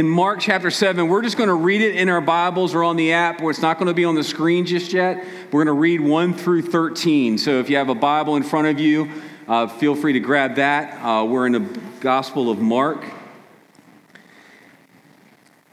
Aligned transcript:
in 0.00 0.08
Mark 0.08 0.40
chapter 0.40 0.70
7. 0.70 1.08
We're 1.08 1.20
just 1.20 1.36
going 1.36 1.50
to 1.50 1.54
read 1.54 1.82
it 1.82 1.94
in 1.94 2.08
our 2.08 2.22
Bibles 2.22 2.74
or 2.74 2.82
on 2.84 2.96
the 2.96 3.12
app 3.12 3.42
where 3.42 3.50
it's 3.50 3.60
not 3.60 3.76
going 3.76 3.88
to 3.88 3.92
be 3.92 4.06
on 4.06 4.14
the 4.14 4.24
screen 4.24 4.64
just 4.64 4.94
yet. 4.94 5.22
We're 5.52 5.62
going 5.62 5.66
to 5.66 5.78
read 5.78 6.00
1 6.00 6.32
through 6.32 6.62
13. 6.62 7.36
So 7.36 7.60
if 7.60 7.68
you 7.68 7.76
have 7.76 7.90
a 7.90 7.94
Bible 7.94 8.36
in 8.36 8.42
front 8.42 8.68
of 8.68 8.80
you, 8.80 9.10
uh, 9.46 9.66
feel 9.66 9.94
free 9.94 10.14
to 10.14 10.20
grab 10.20 10.54
that. 10.54 11.04
Uh, 11.04 11.26
we're 11.26 11.44
in 11.44 11.52
the 11.52 11.80
Gospel 12.00 12.50
of 12.50 12.58
Mark. 12.58 13.04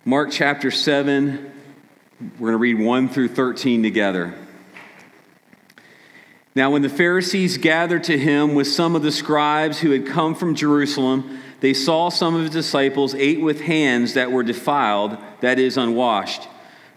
Mark 0.04 0.30
chapter 0.30 0.71
7. 0.71 1.50
We're 2.20 2.38
going 2.38 2.52
to 2.52 2.57
read 2.57 2.80
1 2.80 3.07
through 3.07 3.30
13 3.30 3.82
together. 3.82 4.34
Now, 6.54 6.71
when 6.71 6.82
the 6.82 6.89
Pharisees 6.89 7.57
gathered 7.57 8.04
to 8.05 8.18
him 8.18 8.55
with 8.55 8.68
some 8.68 8.94
of 8.94 9.04
the 9.04 9.12
scribes 9.14 9.80
who 9.80 9.91
had 9.91 10.05
come 10.05 10.36
from 10.36 10.54
Jerusalem, 10.54 11.39
they 11.60 11.74
saw 11.74 12.10
some 12.10 12.36
of 12.36 12.42
his 12.42 12.52
disciples 12.52 13.16
ate 13.16 13.42
with 13.42 13.62
hands 13.62 14.14
that 14.14 14.32
were 14.32 14.44
defiled, 14.44 15.18
that 15.42 15.58
is, 15.58 15.78
unwashed. 15.78 16.48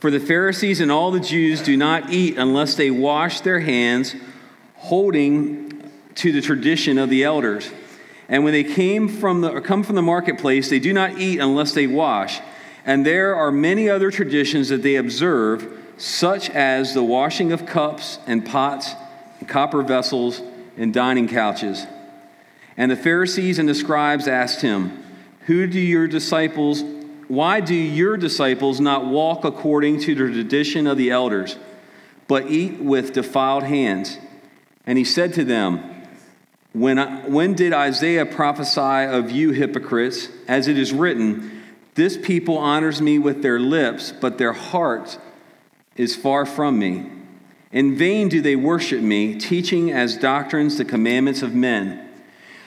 For 0.01 0.11
the 0.11 0.21
Pharisees 0.21 0.81
and 0.81 0.91
all 0.91 1.11
the 1.11 1.21
Jews 1.21 1.63
do 1.63 1.77
not 1.77 2.11
eat 2.11 2.37
unless 2.37 2.75
they 2.75 2.91
wash 2.91 3.41
their 3.41 3.61
hands, 3.61 4.15
holding 4.77 5.91
to 6.17 6.33
the 6.33 6.41
tradition 6.41 6.99
of 6.99 7.11
the 7.11 7.25
elders. 7.25 7.71
And 8.29 8.45
when 8.45 8.53
they 8.53 8.65
came 8.65 9.09
from 9.09 9.41
the, 9.41 9.61
come 9.61 9.83
from 9.83 9.97
the 9.97 10.03
marketplace, 10.03 10.71
they 10.71 10.79
do 10.79 10.93
not 10.93 11.19
eat 11.19 11.39
unless 11.39 11.73
they 11.73 11.87
wash. 11.87 12.41
And 12.85 13.05
there 13.05 13.35
are 13.35 13.51
many 13.51 13.89
other 13.89 14.11
traditions 14.11 14.69
that 14.69 14.83
they 14.83 14.97
observe, 14.97 15.79
such 15.97 16.49
as 16.51 16.95
the 16.95 17.03
washing 17.03 17.53
of 17.53 17.67
cups 17.67 18.19
and 18.27 18.45
pots, 18.45 18.95
and 19.39 19.49
copper 19.49 19.83
vessels, 19.83 20.41
and 20.77 20.95
dining 20.95 21.29
couches. 21.29 21.87
And 22.81 22.91
the 22.91 22.97
Pharisees 22.97 23.59
and 23.59 23.69
the 23.69 23.75
scribes 23.75 24.27
asked 24.27 24.63
him, 24.63 25.05
Who 25.41 25.67
do 25.67 25.79
your 25.79 26.09
disciples, 26.09 26.83
why 27.29 27.61
do 27.61 27.75
your 27.75 28.17
disciples 28.17 28.81
not 28.81 29.05
walk 29.05 29.45
according 29.45 30.01
to 30.01 30.15
the 30.15 30.33
tradition 30.33 30.87
of 30.87 30.97
the 30.97 31.11
elders, 31.11 31.59
but 32.27 32.51
eat 32.51 32.81
with 32.81 33.13
defiled 33.13 33.65
hands? 33.65 34.17
And 34.87 34.97
he 34.97 35.05
said 35.05 35.35
to 35.35 35.45
them, 35.45 36.07
when, 36.73 36.97
when 37.31 37.53
did 37.53 37.75
Isaiah 37.75 38.25
prophesy 38.25 39.15
of 39.15 39.31
you 39.31 39.51
hypocrites, 39.51 40.31
as 40.49 40.67
it 40.67 40.79
is 40.79 40.91
written, 40.91 41.63
This 41.97 42.17
people 42.17 42.57
honors 42.57 43.03
me 43.03 43.19
with 43.19 43.43
their 43.43 43.61
lips, 43.61 44.11
but 44.11 44.39
their 44.39 44.55
heart 44.55 45.19
is 45.97 46.17
far 46.17 46.47
from 46.47 46.79
me. 46.79 47.11
In 47.73 47.99
vain 47.99 48.31
do 48.31 48.41
they 48.41 48.57
worship 48.57 49.03
me, 49.03 49.39
teaching 49.39 49.93
as 49.93 50.17
doctrines 50.17 50.79
the 50.79 50.87
commandments 50.87 51.43
of 51.43 51.55
men. 51.55 52.07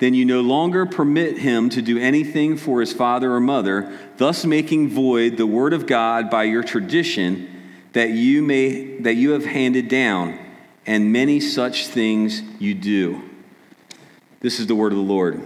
then 0.00 0.14
you 0.14 0.24
no 0.24 0.40
longer 0.40 0.86
permit 0.86 1.38
him 1.38 1.68
to 1.68 1.82
do 1.82 1.98
anything 1.98 2.56
for 2.56 2.80
his 2.80 2.92
father 2.92 3.32
or 3.32 3.40
mother, 3.40 3.96
thus 4.16 4.44
making 4.44 4.88
void 4.88 5.36
the 5.36 5.46
word 5.46 5.74
of 5.74 5.86
God 5.86 6.30
by 6.30 6.44
your 6.44 6.64
tradition 6.64 7.46
that 7.92 8.10
you 8.10 8.42
may 8.42 8.98
that 9.00 9.14
you 9.14 9.32
have 9.32 9.44
handed 9.44 9.88
down, 9.88 10.38
and 10.86 11.12
many 11.12 11.38
such 11.38 11.86
things 11.88 12.42
you 12.58 12.74
do. 12.74 13.22
This 14.40 14.58
is 14.58 14.66
the 14.66 14.74
word 14.74 14.92
of 14.92 14.98
the 14.98 15.04
Lord. 15.04 15.42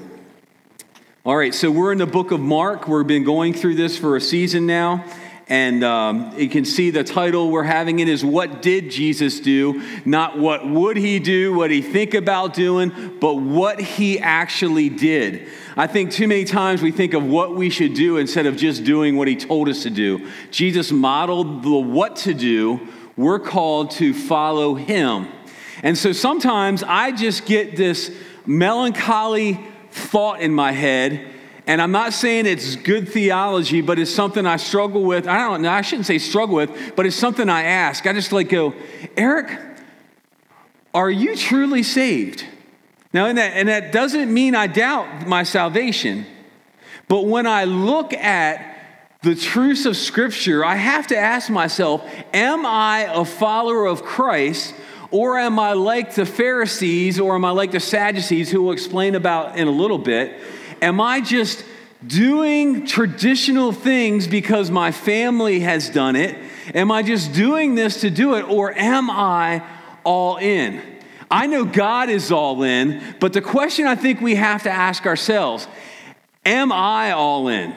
All 1.26 1.36
right, 1.36 1.54
so 1.54 1.70
we're 1.70 1.90
in 1.90 1.98
the 1.98 2.06
book 2.06 2.30
of 2.30 2.40
Mark. 2.40 2.86
We've 2.86 3.06
been 3.06 3.24
going 3.24 3.54
through 3.54 3.74
this 3.74 3.98
for 3.98 4.14
a 4.14 4.20
season 4.20 4.66
now. 4.66 5.04
And 5.46 5.84
um, 5.84 6.32
you 6.38 6.48
can 6.48 6.64
see 6.64 6.90
the 6.90 7.04
title 7.04 7.50
we're 7.50 7.64
having 7.64 7.98
it 7.98 8.08
is 8.08 8.24
What 8.24 8.62
Did 8.62 8.90
Jesus 8.90 9.40
Do? 9.40 9.82
Not 10.06 10.38
what 10.38 10.66
would 10.66 10.96
he 10.96 11.18
do, 11.18 11.52
what 11.52 11.70
he 11.70 11.82
think 11.82 12.14
about 12.14 12.54
doing, 12.54 13.18
but 13.20 13.34
what 13.34 13.78
he 13.78 14.18
actually 14.18 14.88
did. 14.88 15.48
I 15.76 15.86
think 15.86 16.12
too 16.12 16.28
many 16.28 16.44
times 16.44 16.80
we 16.80 16.92
think 16.92 17.12
of 17.12 17.24
what 17.24 17.54
we 17.54 17.68
should 17.68 17.92
do 17.92 18.16
instead 18.16 18.46
of 18.46 18.56
just 18.56 18.84
doing 18.84 19.16
what 19.16 19.28
he 19.28 19.36
told 19.36 19.68
us 19.68 19.82
to 19.82 19.90
do. 19.90 20.30
Jesus 20.50 20.90
modeled 20.90 21.62
the 21.62 21.70
what 21.70 22.16
to 22.16 22.32
do. 22.32 22.88
We're 23.16 23.40
called 23.40 23.90
to 23.92 24.14
follow 24.14 24.74
him. 24.74 25.28
And 25.82 25.98
so 25.98 26.12
sometimes 26.12 26.82
I 26.82 27.12
just 27.12 27.44
get 27.44 27.76
this 27.76 28.10
melancholy 28.46 29.60
thought 29.90 30.40
in 30.40 30.52
my 30.54 30.72
head 30.72 31.33
and 31.66 31.80
I'm 31.80 31.92
not 31.92 32.12
saying 32.12 32.46
it's 32.46 32.76
good 32.76 33.08
theology, 33.08 33.80
but 33.80 33.98
it's 33.98 34.10
something 34.10 34.44
I 34.44 34.56
struggle 34.56 35.02
with. 35.02 35.26
I 35.26 35.38
don't 35.38 35.62
know, 35.62 35.70
I 35.70 35.80
shouldn't 35.80 36.06
say 36.06 36.18
struggle 36.18 36.56
with, 36.56 36.92
but 36.94 37.06
it's 37.06 37.16
something 37.16 37.48
I 37.48 37.62
ask. 37.62 38.06
I 38.06 38.12
just 38.12 38.32
like 38.32 38.50
go, 38.50 38.74
Eric, 39.16 39.58
are 40.92 41.10
you 41.10 41.36
truly 41.36 41.82
saved? 41.82 42.44
Now, 43.12 43.26
and 43.26 43.38
that, 43.38 43.56
and 43.56 43.68
that 43.68 43.92
doesn't 43.92 44.32
mean 44.32 44.54
I 44.54 44.66
doubt 44.66 45.26
my 45.26 45.42
salvation, 45.42 46.26
but 47.08 47.26
when 47.26 47.46
I 47.46 47.64
look 47.64 48.12
at 48.12 48.72
the 49.22 49.34
truths 49.34 49.86
of 49.86 49.96
Scripture, 49.96 50.64
I 50.64 50.76
have 50.76 51.06
to 51.06 51.16
ask 51.16 51.48
myself, 51.48 52.04
am 52.34 52.66
I 52.66 53.08
a 53.10 53.24
follower 53.24 53.86
of 53.86 54.02
Christ? 54.02 54.74
Or 55.10 55.38
am 55.38 55.60
I 55.60 55.74
like 55.74 56.16
the 56.16 56.26
Pharisees 56.26 57.20
or 57.20 57.36
am 57.36 57.44
I 57.44 57.50
like 57.50 57.70
the 57.70 57.78
Sadducees, 57.78 58.50
who 58.50 58.64
we'll 58.64 58.72
explain 58.72 59.14
about 59.14 59.56
in 59.56 59.68
a 59.68 59.70
little 59.70 59.96
bit? 59.96 60.40
Am 60.82 61.00
I 61.00 61.20
just 61.20 61.64
doing 62.06 62.86
traditional 62.86 63.72
things 63.72 64.26
because 64.26 64.70
my 64.70 64.92
family 64.92 65.60
has 65.60 65.88
done 65.88 66.16
it? 66.16 66.36
Am 66.74 66.90
I 66.90 67.02
just 67.02 67.32
doing 67.32 67.74
this 67.74 68.00
to 68.02 68.10
do 68.10 68.34
it? 68.34 68.42
Or 68.42 68.72
am 68.72 69.10
I 69.10 69.62
all 70.04 70.36
in? 70.36 70.80
I 71.30 71.46
know 71.46 71.64
God 71.64 72.10
is 72.10 72.30
all 72.30 72.62
in, 72.62 73.02
but 73.20 73.32
the 73.32 73.40
question 73.40 73.86
I 73.86 73.96
think 73.96 74.20
we 74.20 74.34
have 74.34 74.62
to 74.64 74.70
ask 74.70 75.06
ourselves 75.06 75.66
Am 76.46 76.72
I 76.72 77.12
all 77.12 77.48
in? 77.48 77.74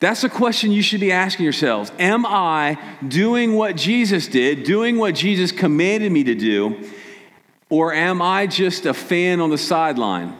That's 0.00 0.24
a 0.24 0.28
question 0.28 0.70
you 0.72 0.82
should 0.82 1.00
be 1.00 1.12
asking 1.12 1.44
yourselves. 1.44 1.90
Am 1.98 2.26
I 2.26 2.78
doing 3.06 3.54
what 3.54 3.76
Jesus 3.76 4.26
did, 4.26 4.64
doing 4.64 4.98
what 4.98 5.14
Jesus 5.14 5.52
commanded 5.52 6.12
me 6.12 6.24
to 6.24 6.34
do, 6.34 6.90
or 7.70 7.94
am 7.94 8.20
I 8.20 8.46
just 8.46 8.86
a 8.86 8.92
fan 8.92 9.40
on 9.40 9.50
the 9.50 9.56
sideline? 9.56 10.36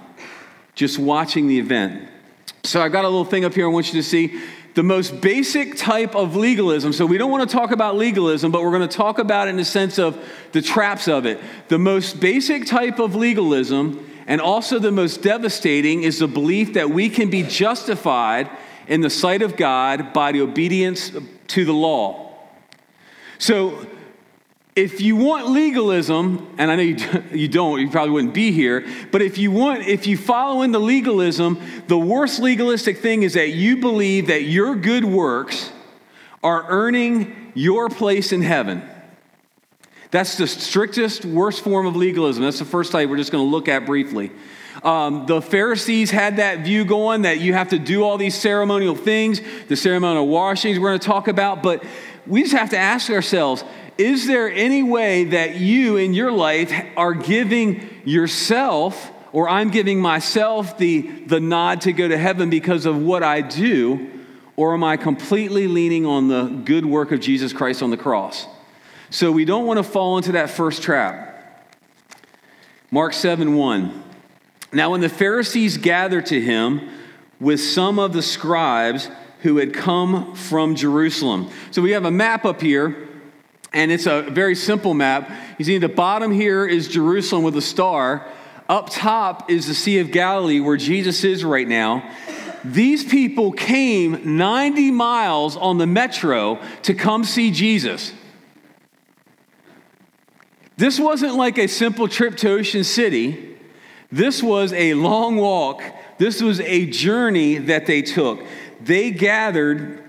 Just 0.74 0.98
watching 0.98 1.46
the 1.46 1.58
event. 1.58 2.08
So 2.64 2.80
I've 2.80 2.92
got 2.92 3.04
a 3.04 3.08
little 3.08 3.24
thing 3.24 3.44
up 3.44 3.54
here 3.54 3.66
I 3.66 3.68
want 3.68 3.92
you 3.92 4.00
to 4.00 4.02
see. 4.02 4.40
The 4.74 4.82
most 4.82 5.20
basic 5.20 5.76
type 5.76 6.16
of 6.16 6.34
legalism. 6.34 6.92
So 6.92 7.06
we 7.06 7.16
don't 7.16 7.30
want 7.30 7.48
to 7.48 7.56
talk 7.56 7.70
about 7.70 7.96
legalism, 7.96 8.50
but 8.50 8.62
we're 8.62 8.72
going 8.72 8.88
to 8.88 8.96
talk 8.96 9.18
about 9.18 9.46
it 9.46 9.50
in 9.50 9.56
the 9.56 9.64
sense 9.64 9.98
of 9.98 10.18
the 10.50 10.60
traps 10.60 11.06
of 11.06 11.26
it. 11.26 11.40
The 11.68 11.78
most 11.78 12.18
basic 12.18 12.66
type 12.66 12.98
of 12.98 13.14
legalism, 13.14 14.10
and 14.26 14.40
also 14.40 14.80
the 14.80 14.90
most 14.90 15.22
devastating, 15.22 16.02
is 16.02 16.18
the 16.18 16.26
belief 16.26 16.74
that 16.74 16.90
we 16.90 17.08
can 17.08 17.30
be 17.30 17.44
justified 17.44 18.50
in 18.88 19.00
the 19.00 19.10
sight 19.10 19.42
of 19.42 19.56
God 19.56 20.12
by 20.12 20.32
the 20.32 20.40
obedience 20.40 21.12
to 21.48 21.64
the 21.64 21.72
law. 21.72 22.36
So 23.38 23.86
if 24.76 25.00
you 25.00 25.14
want 25.14 25.48
legalism, 25.48 26.52
and 26.58 26.70
I 26.70 26.76
know 26.76 26.82
you, 26.82 26.96
you 27.32 27.48
don't, 27.48 27.80
you 27.80 27.90
probably 27.90 28.10
wouldn't 28.10 28.34
be 28.34 28.50
here, 28.50 28.86
but 29.12 29.22
if 29.22 29.38
you 29.38 29.50
want, 29.50 29.86
if 29.86 30.06
you 30.06 30.16
follow 30.16 30.62
in 30.62 30.72
the 30.72 30.80
legalism, 30.80 31.60
the 31.86 31.98
worst 31.98 32.40
legalistic 32.40 32.98
thing 32.98 33.22
is 33.22 33.34
that 33.34 33.50
you 33.50 33.76
believe 33.76 34.26
that 34.26 34.42
your 34.42 34.74
good 34.74 35.04
works 35.04 35.70
are 36.42 36.64
earning 36.68 37.52
your 37.54 37.88
place 37.88 38.32
in 38.32 38.42
heaven. 38.42 38.82
That's 40.10 40.36
the 40.36 40.46
strictest, 40.46 41.24
worst 41.24 41.62
form 41.62 41.86
of 41.86 41.96
legalism. 41.96 42.42
That's 42.42 42.58
the 42.58 42.64
first 42.64 42.92
type 42.92 43.08
we're 43.08 43.16
just 43.16 43.32
going 43.32 43.44
to 43.44 43.50
look 43.50 43.68
at 43.68 43.86
briefly. 43.86 44.30
Um, 44.82 45.24
the 45.26 45.40
Pharisees 45.40 46.10
had 46.10 46.36
that 46.36 46.60
view 46.60 46.84
going 46.84 47.22
that 47.22 47.40
you 47.40 47.52
have 47.54 47.70
to 47.70 47.78
do 47.78 48.04
all 48.04 48.18
these 48.18 48.34
ceremonial 48.34 48.94
things, 48.94 49.40
the 49.68 49.76
ceremonial 49.76 50.26
washings 50.26 50.78
we're 50.78 50.90
going 50.90 51.00
to 51.00 51.06
talk 51.06 51.28
about, 51.28 51.62
but 51.62 51.82
we 52.26 52.42
just 52.42 52.54
have 52.54 52.70
to 52.70 52.78
ask 52.78 53.10
ourselves 53.10 53.64
is 53.98 54.26
there 54.26 54.50
any 54.50 54.82
way 54.82 55.24
that 55.24 55.56
you 55.56 55.96
in 55.96 56.14
your 56.14 56.32
life 56.32 56.72
are 56.96 57.14
giving 57.14 57.88
yourself, 58.04 59.12
or 59.32 59.48
I'm 59.48 59.70
giving 59.70 60.00
myself 60.00 60.78
the, 60.78 61.02
the 61.02 61.40
nod 61.40 61.82
to 61.82 61.92
go 61.92 62.08
to 62.08 62.18
heaven 62.18 62.50
because 62.50 62.86
of 62.86 63.00
what 63.00 63.22
I 63.22 63.40
do, 63.40 64.10
or 64.56 64.74
am 64.74 64.84
I 64.84 64.96
completely 64.96 65.66
leaning 65.66 66.06
on 66.06 66.28
the 66.28 66.44
good 66.44 66.86
work 66.86 67.12
of 67.12 67.20
Jesus 67.20 67.52
Christ 67.52 67.82
on 67.82 67.90
the 67.90 67.96
cross? 67.96 68.46
So 69.10 69.30
we 69.30 69.44
don't 69.44 69.66
want 69.66 69.78
to 69.78 69.84
fall 69.84 70.16
into 70.16 70.32
that 70.32 70.50
first 70.50 70.82
trap. 70.82 71.30
Mark 72.90 73.12
7 73.12 73.54
1. 73.54 74.02
Now, 74.72 74.90
when 74.90 75.00
the 75.00 75.08
Pharisees 75.08 75.78
gathered 75.78 76.26
to 76.26 76.40
him 76.40 76.88
with 77.40 77.60
some 77.60 77.98
of 77.98 78.12
the 78.12 78.22
scribes 78.22 79.08
who 79.42 79.58
had 79.58 79.74
come 79.74 80.34
from 80.34 80.74
Jerusalem. 80.74 81.50
So 81.70 81.82
we 81.82 81.90
have 81.90 82.04
a 82.04 82.10
map 82.10 82.44
up 82.44 82.60
here, 82.60 83.08
and 83.74 83.90
it's 83.90 84.06
a 84.06 84.22
very 84.22 84.54
simple 84.54 84.94
map. 84.94 85.30
You 85.58 85.64
see, 85.64 85.78
the 85.78 85.88
bottom 85.88 86.30
here 86.30 86.64
is 86.64 86.88
Jerusalem 86.88 87.42
with 87.42 87.56
a 87.56 87.62
star. 87.62 88.26
Up 88.68 88.88
top 88.88 89.50
is 89.50 89.66
the 89.66 89.74
Sea 89.74 89.98
of 89.98 90.10
Galilee, 90.10 90.60
where 90.60 90.76
Jesus 90.76 91.24
is 91.24 91.44
right 91.44 91.68
now. 91.68 92.08
These 92.64 93.04
people 93.04 93.52
came 93.52 94.38
90 94.38 94.90
miles 94.92 95.56
on 95.56 95.76
the 95.76 95.86
metro 95.86 96.58
to 96.82 96.94
come 96.94 97.24
see 97.24 97.50
Jesus. 97.50 98.14
This 100.76 100.98
wasn't 100.98 101.34
like 101.34 101.58
a 101.58 101.66
simple 101.66 102.08
trip 102.08 102.36
to 102.38 102.50
Ocean 102.50 102.84
City. 102.84 103.58
This 104.10 104.42
was 104.42 104.72
a 104.72 104.94
long 104.94 105.36
walk. 105.36 105.82
This 106.18 106.40
was 106.40 106.60
a 106.60 106.86
journey 106.86 107.58
that 107.58 107.86
they 107.86 108.02
took. 108.02 108.40
They 108.80 109.10
gathered 109.10 110.02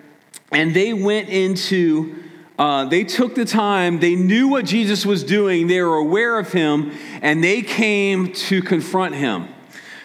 and 0.52 0.74
they 0.74 0.94
went 0.94 1.30
into, 1.30 2.24
uh, 2.58 2.86
they 2.86 3.04
took 3.04 3.36
the 3.36 3.46
time, 3.46 4.00
they 4.00 4.16
knew 4.16 4.48
what 4.48 4.66
Jesus 4.66 5.06
was 5.06 5.24
doing, 5.24 5.68
they 5.68 5.82
were 5.82 5.98
aware 5.98 6.40
of 6.40 6.52
him, 6.52 6.92
and 7.22 7.44
they 7.44 7.62
came 7.62 8.32
to 8.34 8.62
confront 8.62 9.16
him. 9.16 9.48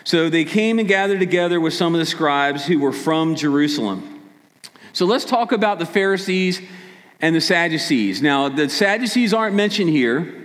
So 0.04 0.28
they 0.28 0.44
came 0.44 0.78
and 0.78 0.88
gathered 0.88 1.20
together 1.20 1.60
with 1.60 1.74
some 1.74 1.94
of 1.94 2.00
the 2.00 2.06
scribes 2.06 2.66
who 2.66 2.78
were 2.80 2.92
from 2.92 3.36
Jerusalem. 3.36 4.20
So 4.92 5.06
let's 5.06 5.24
talk 5.24 5.52
about 5.52 5.78
the 5.78 5.86
Pharisees 5.86 6.60
and 7.20 7.36
the 7.36 7.40
Sadducees. 7.40 8.20
Now, 8.20 8.48
the 8.48 8.68
Sadducees 8.68 9.32
aren't 9.32 9.54
mentioned 9.54 9.90
here. 9.90 10.40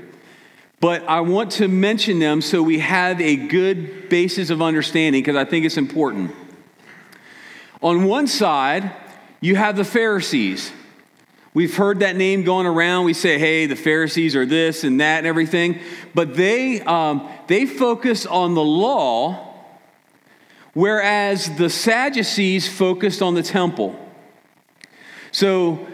But 0.85 1.03
I 1.07 1.21
want 1.21 1.51
to 1.53 1.67
mention 1.67 2.19
them 2.19 2.41
so 2.41 2.61
we 2.61 2.79
have 2.79 3.19
a 3.21 3.35
good 3.35 4.09
basis 4.09 4.49
of 4.49 4.61
understanding 4.61 5.21
because 5.21 5.35
I 5.35 5.45
think 5.45 5.65
it's 5.65 5.77
important. 5.77 6.31
On 7.81 8.03
one 8.03 8.27
side, 8.27 8.91
you 9.41 9.55
have 9.55 9.77
the 9.77 9.83
Pharisees. 9.83 10.71
We've 11.55 11.73
heard 11.73 12.01
that 12.01 12.17
name 12.17 12.43
going 12.43 12.67
around. 12.67 13.05
We 13.05 13.13
say, 13.13 13.39
hey, 13.39 13.65
the 13.65 13.77
Pharisees 13.77 14.35
are 14.35 14.45
this 14.45 14.83
and 14.83 14.99
that 14.99 15.19
and 15.19 15.25
everything. 15.25 15.79
But 16.13 16.35
they, 16.35 16.81
um, 16.81 17.29
they 17.47 17.65
focus 17.65 18.25
on 18.25 18.55
the 18.55 18.63
law, 18.63 19.55
whereas 20.73 21.55
the 21.55 21.69
Sadducees 21.69 22.67
focused 22.67 23.21
on 23.21 23.35
the 23.35 23.41
temple. 23.41 23.97
So 25.31 25.87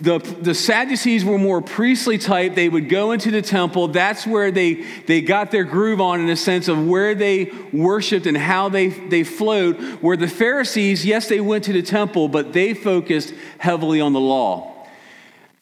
the, 0.00 0.20
the 0.20 0.54
Sadducees 0.54 1.22
were 1.22 1.36
more 1.36 1.60
priestly 1.60 2.16
type. 2.16 2.54
They 2.54 2.70
would 2.70 2.88
go 2.88 3.12
into 3.12 3.30
the 3.30 3.42
temple. 3.42 3.88
That's 3.88 4.26
where 4.26 4.50
they, 4.50 4.86
they 5.02 5.20
got 5.20 5.50
their 5.50 5.64
groove 5.64 6.00
on 6.00 6.22
in 6.22 6.30
a 6.30 6.36
sense 6.36 6.66
of 6.66 6.86
where 6.86 7.14
they 7.14 7.52
worshiped 7.74 8.24
and 8.24 8.38
how 8.38 8.70
they, 8.70 8.88
they 8.88 9.22
flowed. 9.22 9.78
Where 10.00 10.16
the 10.16 10.28
Pharisees, 10.28 11.04
yes, 11.04 11.28
they 11.28 11.40
went 11.40 11.64
to 11.64 11.74
the 11.74 11.82
temple, 11.82 12.28
but 12.28 12.54
they 12.54 12.72
focused 12.72 13.34
heavily 13.58 14.00
on 14.00 14.14
the 14.14 14.20
law. 14.20 14.73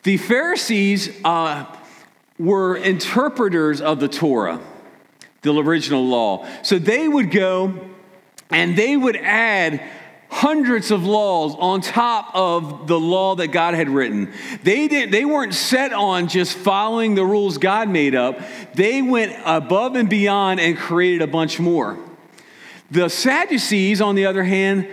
The 0.03 0.17
Pharisees 0.17 1.11
uh, 1.25 1.65
were 2.39 2.77
interpreters 2.77 3.81
of 3.81 4.01
the 4.01 4.09
Torah, 4.09 4.61
the 5.43 5.55
original 5.55 6.05
law. 6.05 6.47
So 6.63 6.79
they 6.79 7.07
would 7.07 7.31
go 7.31 7.79
and 8.51 8.77
they 8.77 8.97
would 8.97 9.17
add 9.17 9.81
hundreds 10.29 10.91
of 10.91 11.05
laws 11.05 11.55
on 11.59 11.83
top 11.83 12.31
of 12.35 12.87
the 12.89 12.99
law 12.99 13.37
that 13.37 13.49
God 13.49 13.75
had 13.75 13.91
written. 13.91 14.33
They 14.63 14.89
didn't 14.89 15.13
they 15.13 15.25
weren't 15.25 15.55
set 15.55 15.93
on 15.93 16.27
just 16.27 16.57
following 16.57 17.15
the 17.15 17.25
rules 17.25 17.59
God 17.59 17.89
made 17.89 18.15
up. 18.15 18.41
They 18.75 19.03
went 19.03 19.37
above 19.45 19.95
and 19.95 20.09
beyond 20.09 20.59
and 20.59 20.77
created 20.77 21.23
a 21.23 21.27
bunch 21.27 21.61
more. 21.61 21.99
The 22.91 23.09
Sadducees 23.09 24.01
on 24.01 24.15
the 24.15 24.27
other 24.27 24.43
hand, 24.43 24.89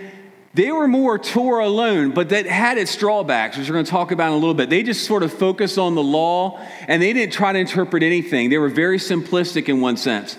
they 0.52 0.72
were 0.72 0.88
more 0.88 1.18
Torah 1.18 1.66
alone, 1.66 2.10
but 2.10 2.30
that 2.30 2.46
had 2.46 2.76
its 2.76 2.96
drawbacks, 2.96 3.56
which 3.56 3.68
we're 3.68 3.74
going 3.74 3.84
to 3.84 3.90
talk 3.90 4.10
about 4.10 4.28
in 4.28 4.32
a 4.32 4.36
little 4.36 4.54
bit. 4.54 4.68
They 4.68 4.82
just 4.82 5.04
sort 5.04 5.22
of 5.22 5.32
focused 5.32 5.78
on 5.78 5.94
the 5.94 6.02
law 6.02 6.60
and 6.88 7.00
they 7.00 7.12
didn't 7.12 7.32
try 7.32 7.52
to 7.52 7.58
interpret 7.58 8.02
anything. 8.02 8.50
They 8.50 8.58
were 8.58 8.68
very 8.68 8.98
simplistic 8.98 9.68
in 9.68 9.80
one 9.80 9.96
sense. 9.96 10.36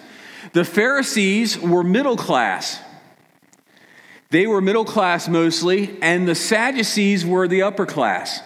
The 0.52 0.66
Pharisees 0.66 1.58
were 1.58 1.84
middle 1.84 2.18
class. 2.18 2.81
They 4.31 4.48
were 4.48 4.62
middle 4.62 4.86
class 4.86 5.28
mostly, 5.28 5.98
and 6.02 6.28
the 6.28 6.36
Sadducees 6.36 7.25
were 7.25 7.48
the 7.48 7.64
upper 7.64 7.86
class. 7.86 8.42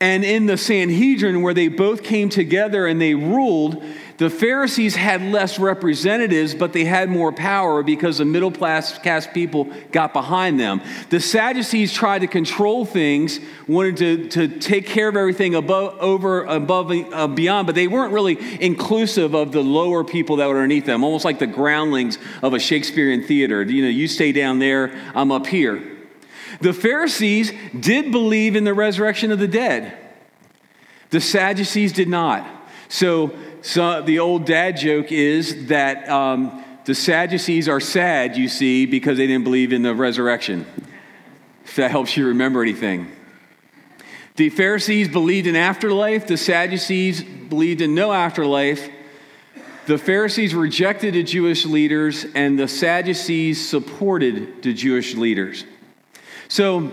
And 0.00 0.24
in 0.24 0.46
the 0.46 0.56
Sanhedrin, 0.56 1.42
where 1.42 1.54
they 1.54 1.68
both 1.68 2.02
came 2.02 2.28
together 2.28 2.86
and 2.86 3.00
they 3.00 3.14
ruled, 3.14 3.82
the 4.18 4.30
Pharisees 4.30 4.96
had 4.96 5.20
less 5.20 5.58
representatives, 5.58 6.54
but 6.54 6.72
they 6.72 6.84
had 6.84 7.10
more 7.10 7.32
power 7.32 7.82
because 7.82 8.18
the 8.18 8.24
middle 8.24 8.50
class 8.50 8.98
people 9.26 9.70
got 9.92 10.14
behind 10.14 10.58
them. 10.58 10.80
The 11.10 11.20
Sadducees 11.20 11.92
tried 11.92 12.20
to 12.20 12.26
control 12.26 12.86
things, 12.86 13.40
wanted 13.68 13.96
to, 13.98 14.28
to 14.28 14.58
take 14.58 14.86
care 14.86 15.08
of 15.08 15.16
everything 15.16 15.54
above, 15.54 15.98
over, 16.00 16.44
above, 16.44 16.90
uh, 16.90 17.26
beyond, 17.26 17.66
but 17.66 17.74
they 17.74 17.88
weren't 17.88 18.12
really 18.12 18.38
inclusive 18.62 19.34
of 19.34 19.52
the 19.52 19.62
lower 19.62 20.02
people 20.02 20.36
that 20.36 20.46
were 20.46 20.54
underneath 20.54 20.86
them, 20.86 21.04
almost 21.04 21.24
like 21.26 21.38
the 21.38 21.46
groundlings 21.46 22.18
of 22.42 22.54
a 22.54 22.58
Shakespearean 22.58 23.22
theater. 23.22 23.62
You 23.62 23.82
know, 23.82 23.88
you 23.88 24.08
stay 24.08 24.32
down 24.32 24.60
there, 24.60 24.98
I'm 25.14 25.30
up 25.30 25.46
here. 25.46 25.82
The 26.60 26.72
Pharisees 26.72 27.52
did 27.78 28.12
believe 28.12 28.56
in 28.56 28.64
the 28.64 28.72
resurrection 28.72 29.30
of 29.30 29.38
the 29.38 29.48
dead. 29.48 29.94
The 31.10 31.20
Sadducees 31.20 31.92
did 31.92 32.08
not. 32.08 32.46
So 32.88 33.34
so 33.62 34.02
the 34.02 34.18
old 34.18 34.46
dad 34.46 34.76
joke 34.76 35.12
is 35.12 35.66
that 35.66 36.08
um, 36.08 36.64
the 36.84 36.94
Sadducees 36.94 37.68
are 37.68 37.80
sad, 37.80 38.36
you 38.36 38.48
see, 38.48 38.86
because 38.86 39.18
they 39.18 39.26
didn't 39.26 39.44
believe 39.44 39.72
in 39.72 39.82
the 39.82 39.94
resurrection. 39.94 40.66
If 41.64 41.76
that 41.76 41.90
helps 41.90 42.16
you 42.16 42.28
remember 42.28 42.62
anything. 42.62 43.10
The 44.36 44.50
Pharisees 44.50 45.08
believed 45.08 45.46
in 45.46 45.56
afterlife, 45.56 46.26
the 46.26 46.36
Sadducees 46.36 47.22
believed 47.22 47.80
in 47.80 47.94
no 47.94 48.12
afterlife. 48.12 48.88
The 49.86 49.98
Pharisees 49.98 50.54
rejected 50.54 51.14
the 51.14 51.22
Jewish 51.22 51.64
leaders, 51.64 52.26
and 52.34 52.58
the 52.58 52.68
Sadducees 52.68 53.68
supported 53.68 54.62
the 54.62 54.74
Jewish 54.74 55.14
leaders. 55.14 55.64
So 56.48 56.92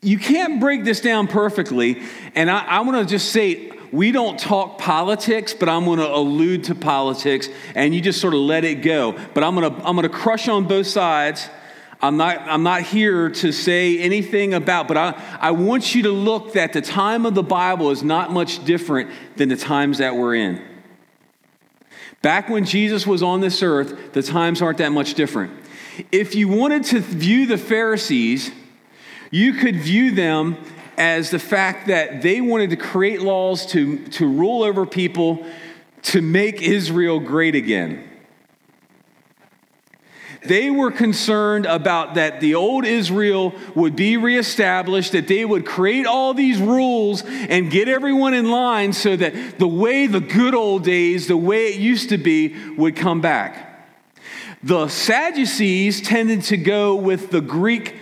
you 0.00 0.18
can't 0.18 0.60
break 0.60 0.84
this 0.84 1.00
down 1.00 1.26
perfectly, 1.26 2.02
and 2.34 2.50
I, 2.50 2.64
I 2.64 2.80
want 2.80 2.96
to 2.98 3.04
just 3.12 3.30
say 3.30 3.73
we 3.94 4.10
don't 4.10 4.38
talk 4.38 4.78
politics, 4.78 5.54
but 5.54 5.68
I'm 5.68 5.84
going 5.84 6.00
to 6.00 6.12
allude 6.12 6.64
to 6.64 6.74
politics, 6.74 7.48
and 7.76 7.94
you 7.94 8.00
just 8.00 8.20
sort 8.20 8.34
of 8.34 8.40
let 8.40 8.64
it 8.64 8.82
go. 8.82 9.16
But 9.32 9.44
I'm 9.44 9.54
going 9.54 9.72
to 9.72 9.86
I'm 9.86 9.94
going 9.94 10.02
to 10.02 10.08
crush 10.08 10.48
on 10.48 10.66
both 10.66 10.88
sides. 10.88 11.48
I'm 12.02 12.16
not, 12.18 12.38
I'm 12.40 12.64
not 12.64 12.82
here 12.82 13.30
to 13.30 13.52
say 13.52 13.98
anything 13.98 14.52
about, 14.52 14.88
but 14.88 14.98
I, 14.98 15.38
I 15.40 15.52
want 15.52 15.94
you 15.94 16.02
to 16.02 16.10
look 16.10 16.52
that 16.52 16.74
the 16.74 16.82
time 16.82 17.24
of 17.24 17.34
the 17.34 17.42
Bible 17.42 17.90
is 17.90 18.02
not 18.02 18.30
much 18.30 18.62
different 18.64 19.10
than 19.36 19.48
the 19.48 19.56
times 19.56 19.98
that 19.98 20.14
we're 20.14 20.34
in. 20.34 20.62
Back 22.20 22.50
when 22.50 22.66
Jesus 22.66 23.06
was 23.06 23.22
on 23.22 23.40
this 23.40 23.62
earth, 23.62 24.12
the 24.12 24.22
times 24.22 24.60
aren't 24.60 24.78
that 24.78 24.92
much 24.92 25.14
different. 25.14 25.52
If 26.12 26.34
you 26.34 26.48
wanted 26.48 26.84
to 26.84 27.00
view 27.00 27.46
the 27.46 27.56
Pharisees, 27.56 28.50
you 29.30 29.54
could 29.54 29.76
view 29.76 30.10
them 30.10 30.58
as 30.96 31.30
the 31.30 31.38
fact 31.38 31.88
that 31.88 32.22
they 32.22 32.40
wanted 32.40 32.70
to 32.70 32.76
create 32.76 33.20
laws 33.20 33.66
to, 33.66 33.98
to 34.08 34.26
rule 34.26 34.62
over 34.62 34.86
people 34.86 35.44
to 36.02 36.20
make 36.20 36.62
Israel 36.62 37.20
great 37.20 37.54
again. 37.54 38.10
They 40.44 40.70
were 40.70 40.90
concerned 40.90 41.64
about 41.64 42.16
that 42.16 42.40
the 42.40 42.54
old 42.54 42.84
Israel 42.84 43.54
would 43.74 43.96
be 43.96 44.18
reestablished, 44.18 45.12
that 45.12 45.26
they 45.26 45.44
would 45.44 45.64
create 45.64 46.06
all 46.06 46.34
these 46.34 46.60
rules 46.60 47.22
and 47.24 47.70
get 47.70 47.88
everyone 47.88 48.34
in 48.34 48.50
line 48.50 48.92
so 48.92 49.16
that 49.16 49.58
the 49.58 49.66
way 49.66 50.06
the 50.06 50.20
good 50.20 50.54
old 50.54 50.84
days, 50.84 51.28
the 51.28 51.36
way 51.36 51.68
it 51.68 51.80
used 51.80 52.10
to 52.10 52.18
be, 52.18 52.54
would 52.74 52.94
come 52.94 53.22
back. 53.22 53.88
The 54.62 54.88
Sadducees 54.88 56.02
tended 56.02 56.42
to 56.44 56.58
go 56.58 56.94
with 56.94 57.30
the 57.30 57.40
Greek 57.40 57.94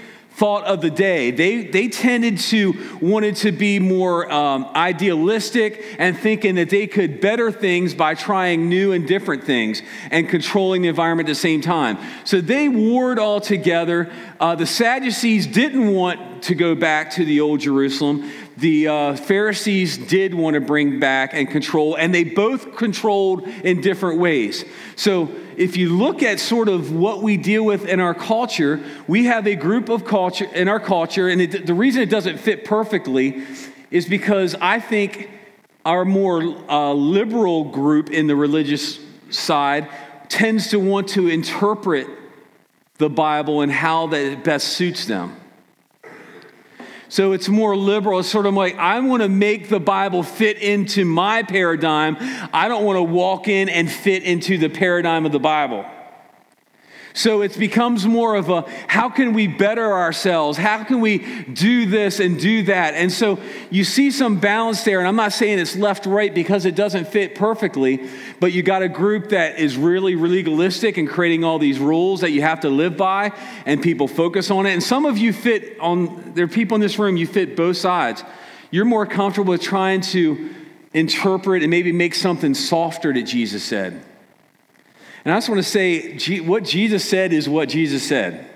thought 0.42 0.64
of 0.64 0.80
the 0.80 0.90
day. 0.90 1.30
They, 1.30 1.62
they 1.62 1.86
tended 1.86 2.36
to 2.38 2.98
wanted 3.00 3.36
to 3.36 3.52
be 3.52 3.78
more 3.78 4.28
um, 4.28 4.68
idealistic 4.74 5.94
and 6.00 6.18
thinking 6.18 6.56
that 6.56 6.68
they 6.68 6.88
could 6.88 7.20
better 7.20 7.52
things 7.52 7.94
by 7.94 8.16
trying 8.16 8.68
new 8.68 8.90
and 8.90 9.06
different 9.06 9.44
things 9.44 9.82
and 10.10 10.28
controlling 10.28 10.82
the 10.82 10.88
environment 10.88 11.28
at 11.28 11.30
the 11.30 11.36
same 11.36 11.60
time. 11.60 11.96
So 12.24 12.40
they 12.40 12.68
warred 12.68 13.20
all 13.20 13.40
together. 13.40 14.12
Uh, 14.40 14.56
the 14.56 14.66
Sadducees 14.66 15.46
didn't 15.46 15.94
want 15.94 16.42
to 16.42 16.56
go 16.56 16.74
back 16.74 17.12
to 17.12 17.24
the 17.24 17.40
old 17.40 17.60
Jerusalem. 17.60 18.28
The 18.62 18.86
uh, 18.86 19.16
Pharisees 19.16 19.98
did 19.98 20.34
want 20.34 20.54
to 20.54 20.60
bring 20.60 21.00
back 21.00 21.30
and 21.34 21.50
control, 21.50 21.96
and 21.96 22.14
they 22.14 22.22
both 22.22 22.76
controlled 22.76 23.42
in 23.64 23.80
different 23.80 24.20
ways. 24.20 24.64
So 24.94 25.34
if 25.56 25.76
you 25.76 25.88
look 25.88 26.22
at 26.22 26.38
sort 26.38 26.68
of 26.68 26.92
what 26.92 27.24
we 27.24 27.36
deal 27.36 27.64
with 27.64 27.86
in 27.86 27.98
our 27.98 28.14
culture, 28.14 28.80
we 29.08 29.24
have 29.24 29.48
a 29.48 29.56
group 29.56 29.88
of 29.88 30.04
culture 30.04 30.44
in 30.44 30.68
our 30.68 30.78
culture, 30.78 31.28
and 31.28 31.40
it, 31.40 31.66
the 31.66 31.74
reason 31.74 32.02
it 32.02 32.08
doesn't 32.08 32.38
fit 32.38 32.64
perfectly 32.64 33.42
is 33.90 34.06
because 34.08 34.54
I 34.54 34.78
think 34.78 35.28
our 35.84 36.04
more 36.04 36.40
uh, 36.70 36.92
liberal 36.92 37.64
group 37.64 38.10
in 38.10 38.28
the 38.28 38.36
religious 38.36 39.00
side 39.28 39.88
tends 40.28 40.68
to 40.68 40.78
want 40.78 41.08
to 41.08 41.26
interpret 41.26 42.06
the 42.98 43.10
Bible 43.10 43.62
and 43.62 43.72
how 43.72 44.06
that 44.06 44.44
best 44.44 44.68
suits 44.68 45.06
them. 45.06 45.41
So 47.12 47.32
it's 47.32 47.50
more 47.50 47.76
liberal. 47.76 48.20
It's 48.20 48.28
sort 48.30 48.46
of 48.46 48.54
like, 48.54 48.78
I 48.78 48.98
want 49.00 49.22
to 49.22 49.28
make 49.28 49.68
the 49.68 49.78
Bible 49.78 50.22
fit 50.22 50.56
into 50.56 51.04
my 51.04 51.42
paradigm. 51.42 52.16
I 52.54 52.68
don't 52.68 52.86
want 52.86 52.96
to 52.96 53.02
walk 53.02 53.48
in 53.48 53.68
and 53.68 53.92
fit 53.92 54.22
into 54.22 54.56
the 54.56 54.70
paradigm 54.70 55.26
of 55.26 55.32
the 55.32 55.38
Bible. 55.38 55.84
So 57.14 57.42
it 57.42 57.58
becomes 57.58 58.06
more 58.06 58.36
of 58.36 58.48
a 58.48 58.62
how 58.88 59.10
can 59.10 59.34
we 59.34 59.46
better 59.46 59.92
ourselves? 59.92 60.56
How 60.56 60.82
can 60.82 61.00
we 61.00 61.18
do 61.44 61.86
this 61.86 62.20
and 62.20 62.40
do 62.40 62.62
that? 62.64 62.94
And 62.94 63.12
so 63.12 63.38
you 63.70 63.84
see 63.84 64.10
some 64.10 64.40
balance 64.40 64.82
there. 64.84 64.98
And 64.98 65.06
I'm 65.06 65.16
not 65.16 65.32
saying 65.32 65.58
it's 65.58 65.76
left 65.76 66.06
right 66.06 66.34
because 66.34 66.64
it 66.64 66.74
doesn't 66.74 67.08
fit 67.08 67.34
perfectly, 67.34 68.08
but 68.40 68.52
you 68.52 68.62
got 68.62 68.82
a 68.82 68.88
group 68.88 69.28
that 69.30 69.58
is 69.58 69.76
really 69.76 70.16
legalistic 70.16 70.96
and 70.96 71.08
creating 71.08 71.44
all 71.44 71.58
these 71.58 71.78
rules 71.78 72.22
that 72.22 72.30
you 72.30 72.40
have 72.40 72.60
to 72.60 72.70
live 72.70 72.96
by, 72.96 73.32
and 73.66 73.82
people 73.82 74.08
focus 74.08 74.50
on 74.50 74.64
it. 74.64 74.72
And 74.72 74.82
some 74.82 75.04
of 75.04 75.18
you 75.18 75.32
fit 75.32 75.78
on, 75.80 76.32
there 76.34 76.46
are 76.46 76.48
people 76.48 76.76
in 76.76 76.80
this 76.80 76.98
room, 76.98 77.16
you 77.16 77.26
fit 77.26 77.56
both 77.56 77.76
sides. 77.76 78.24
You're 78.70 78.86
more 78.86 79.04
comfortable 79.04 79.50
with 79.50 79.60
trying 79.60 80.00
to 80.00 80.54
interpret 80.94 81.62
and 81.62 81.70
maybe 81.70 81.92
make 81.92 82.14
something 82.14 82.54
softer 82.54 83.12
that 83.12 83.22
Jesus 83.22 83.62
said. 83.62 84.02
And 85.24 85.32
I 85.32 85.36
just 85.36 85.48
want 85.48 85.60
to 85.60 85.68
say 85.68 86.40
what 86.40 86.64
Jesus 86.64 87.08
said 87.08 87.32
is 87.32 87.48
what 87.48 87.68
Jesus 87.68 88.02
said. 88.06 88.48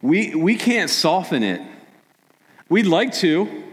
We, 0.00 0.34
we 0.34 0.56
can't 0.56 0.90
soften 0.90 1.42
it. 1.42 1.60
We'd 2.68 2.86
like 2.86 3.12
to, 3.14 3.64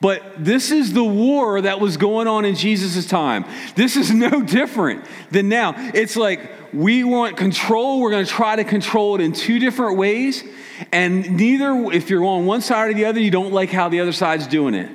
but 0.00 0.22
this 0.38 0.70
is 0.70 0.92
the 0.92 1.04
war 1.04 1.60
that 1.60 1.80
was 1.80 1.96
going 1.96 2.26
on 2.26 2.44
in 2.44 2.54
Jesus' 2.54 3.06
time. 3.06 3.44
This 3.74 3.96
is 3.96 4.10
no 4.14 4.42
different 4.42 5.04
than 5.30 5.48
now. 5.48 5.74
It's 5.76 6.16
like 6.16 6.50
we 6.72 7.04
want 7.04 7.36
control. 7.36 8.00
We're 8.00 8.10
going 8.10 8.24
to 8.24 8.30
try 8.30 8.56
to 8.56 8.64
control 8.64 9.16
it 9.16 9.20
in 9.20 9.32
two 9.32 9.58
different 9.58 9.98
ways. 9.98 10.44
And 10.92 11.36
neither, 11.36 11.74
if 11.92 12.08
you're 12.08 12.24
on 12.24 12.46
one 12.46 12.62
side 12.62 12.90
or 12.90 12.94
the 12.94 13.04
other, 13.04 13.20
you 13.20 13.30
don't 13.30 13.52
like 13.52 13.70
how 13.70 13.88
the 13.88 14.00
other 14.00 14.12
side's 14.12 14.46
doing 14.46 14.74
it. 14.74 14.90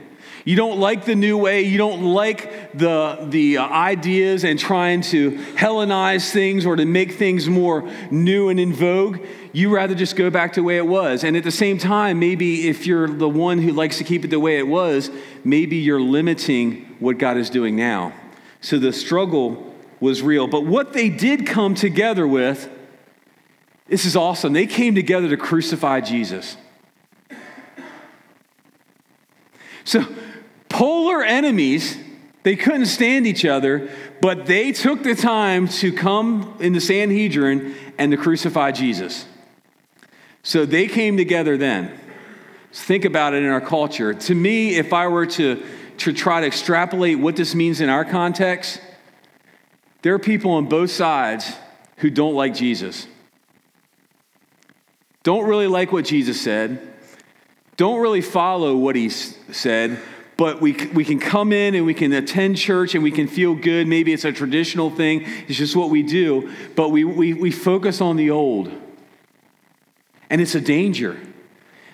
You 0.46 0.56
don't 0.56 0.80
like 0.80 1.06
the 1.06 1.16
new 1.16 1.40
way. 1.40 1.64
You 1.64 1.80
don't 1.80 2.04
like 2.04 2.72
the, 2.78 3.26
the 3.28 3.58
uh, 3.58 3.68
ideas 3.68 4.44
and 4.44 4.60
trying 4.60 5.02
to 5.02 5.32
Hellenize 5.32 6.30
things 6.30 6.68
or 6.68 6.76
to 6.76 6.86
make 6.86 7.14
things 7.14 7.50
more 7.50 7.92
new 8.12 8.50
and 8.50 8.60
in 8.60 8.72
vogue. 8.72 9.26
You 9.54 9.74
rather 9.74 9.96
just 9.96 10.16
go 10.16 10.30
back 10.30 10.54
to 10.54 10.60
the 10.60 10.64
way 10.64 10.78
it 10.78 10.86
was. 10.86 11.24
And 11.24 11.36
at 11.36 11.44
the 11.44 11.52
same 11.52 11.80
time, 11.80 12.20
maybe 12.20 12.70
if 12.70 12.86
you're 12.86 13.08
the 13.08 13.28
one 13.28 13.58
who 13.58 13.72
likes 13.72 13.98
to 13.98 14.04
keep 14.04 14.24
it 14.24 14.28
the 14.28 14.40
way 14.40 14.60
it 14.60 14.68
was, 14.68 15.10
maybe 15.44 15.78
you're 15.78 16.00
limiting 16.00 16.96
what 17.00 17.18
God 17.18 17.38
is 17.38 17.50
doing 17.50 17.76
now. 17.76 18.14
So 18.62 18.78
the 18.78 18.94
struggle 18.94 19.76
was 20.00 20.22
real. 20.22 20.46
But 20.46 20.64
what 20.68 20.94
they 20.94 21.10
did 21.10 21.48
come 21.48 21.74
together 21.74 22.28
with, 22.28 22.70
this 23.88 24.06
is 24.06 24.16
awesome. 24.16 24.54
They 24.54 24.68
came 24.68 24.94
together 24.94 25.28
to 25.28 25.38
crucify 25.38 26.02
Jesus. 26.02 26.56
So 29.86 30.06
polar 30.76 31.24
enemies. 31.24 31.98
They 32.44 32.58
couldn't 32.58 32.88
stand 32.88 33.26
each 33.26 33.46
other, 33.46 33.90
but 34.22 34.46
they 34.46 34.74
took 34.74 35.04
the 35.04 35.16
time 35.16 35.70
to 35.80 35.94
come 35.94 36.58
in 36.60 36.74
the 36.74 36.82
Sanhedrin 36.82 37.74
and 37.98 38.12
to 38.12 38.18
crucify 38.18 38.72
Jesus. 38.72 39.26
So 40.44 40.66
they 40.66 40.88
came 40.88 41.16
together 41.16 41.56
then. 41.58 41.98
Think 42.74 43.06
about 43.06 43.34
it 43.34 43.42
in 43.42 43.50
our 43.50 43.62
culture. 43.62 44.14
To 44.14 44.36
me, 44.36 44.76
if 44.76 44.92
I 44.92 45.08
were 45.08 45.26
to, 45.26 45.64
to 46.00 46.12
try 46.12 46.42
to 46.42 46.48
extrapolate 46.48 47.20
what 47.20 47.38
this 47.38 47.56
means 47.56 47.80
in 47.80 47.88
our 47.88 48.04
context, 48.04 48.82
there 50.02 50.14
are 50.14 50.20
people 50.20 50.52
on 50.52 50.66
both 50.66 50.92
sides 50.92 51.54
who 51.98 52.10
don't 52.10 52.36
like 52.36 52.54
Jesus. 52.54 53.08
Don't 55.24 55.48
really 55.48 55.68
like 55.68 55.94
what 55.94 56.04
Jesus 56.04 56.40
said. 56.40 56.82
Don't 57.78 58.02
really 58.02 58.22
follow 58.22 58.76
what 58.76 58.98
he 58.98 59.08
said, 59.10 60.00
but 60.38 60.62
we, 60.62 60.74
we 60.94 61.06
can 61.06 61.20
come 61.20 61.54
in 61.54 61.76
and 61.76 61.86
we 61.86 61.94
can 61.94 62.12
attend 62.14 62.58
church 62.58 62.94
and 62.94 63.04
we 63.04 63.12
can 63.12 63.28
feel 63.28 63.56
good. 63.56 63.88
Maybe 63.88 64.12
it's 64.14 64.26
a 64.26 64.32
traditional 64.32 64.90
thing, 64.90 65.24
it's 65.48 65.58
just 65.58 65.76
what 65.76 65.90
we 65.90 66.04
do, 66.04 66.52
but 66.76 66.90
we, 66.90 67.04
we, 67.04 67.34
we 67.34 67.52
focus 67.52 68.02
on 68.02 68.18
the 68.18 68.32
old. 68.32 68.72
And 70.30 70.42
it's 70.42 70.56
a 70.56 70.62
danger. 70.62 71.18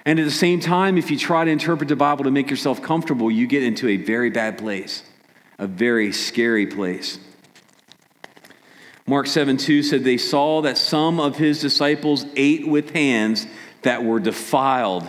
And 0.05 0.19
at 0.19 0.23
the 0.23 0.31
same 0.31 0.59
time, 0.59 0.97
if 0.97 1.11
you 1.11 1.17
try 1.17 1.45
to 1.45 1.51
interpret 1.51 1.89
the 1.89 1.95
Bible 1.95 2.23
to 2.23 2.31
make 2.31 2.49
yourself 2.49 2.81
comfortable, 2.81 3.29
you 3.29 3.45
get 3.45 3.61
into 3.61 3.87
a 3.87 3.97
very 3.97 4.31
bad 4.31 4.57
place, 4.57 5.03
a 5.59 5.67
very 5.67 6.11
scary 6.11 6.65
place. 6.65 7.19
Mark 9.05 9.27
7 9.27 9.57
2 9.57 9.83
said, 9.83 10.03
They 10.03 10.17
saw 10.17 10.61
that 10.61 10.77
some 10.77 11.19
of 11.19 11.37
his 11.37 11.61
disciples 11.61 12.25
ate 12.35 12.67
with 12.67 12.91
hands 12.91 13.45
that 13.83 14.03
were 14.03 14.19
defiled, 14.19 15.07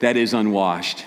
that 0.00 0.16
is, 0.16 0.34
unwashed. 0.34 1.04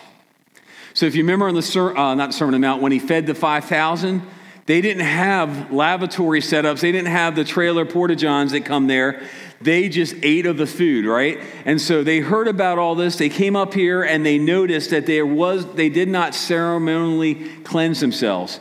So 0.98 1.06
if 1.06 1.16
you 1.16 1.22
remember 1.22 1.48
on 1.48 1.54
the 1.54 1.62
ser- 1.62 1.96
uh, 1.96 2.16
not 2.16 2.32
the 2.32 2.34
Sermon 2.34 2.56
on 2.56 2.62
the 2.62 2.68
Mount 2.68 2.82
when 2.82 2.92
he 2.92 2.98
fed 2.98 3.28
the 3.28 3.36
five 3.36 3.66
thousand, 3.66 4.24
they 4.66 4.82
didn't 4.82 5.06
have 5.06 5.72
lavatory 5.72 6.42
setups. 6.42 6.80
They 6.80 6.92
didn't 6.92 7.12
have 7.12 7.36
the 7.36 7.44
trailer 7.44 7.86
porta 7.86 8.16
johns 8.16 8.52
that 8.54 8.66
come 8.66 8.88
there. 8.88 9.22
They 9.62 9.90
just 9.90 10.16
ate 10.24 10.48
of 10.48 10.58
the 10.58 10.66
food, 10.66 11.06
right? 11.06 11.38
And 11.66 11.80
so 11.80 12.04
they 12.04 12.18
heard 12.18 12.48
about 12.48 12.80
all 12.80 12.96
this. 12.96 13.16
They 13.16 13.30
came 13.30 13.56
up 13.56 13.76
here 13.76 14.02
and 14.02 14.26
they 14.26 14.40
noticed 14.40 14.90
that 14.90 15.06
there 15.06 15.24
was 15.24 15.72
they 15.76 15.90
did 15.90 16.10
not 16.10 16.34
ceremonially 16.34 17.48
cleanse 17.64 18.00
themselves. 18.00 18.60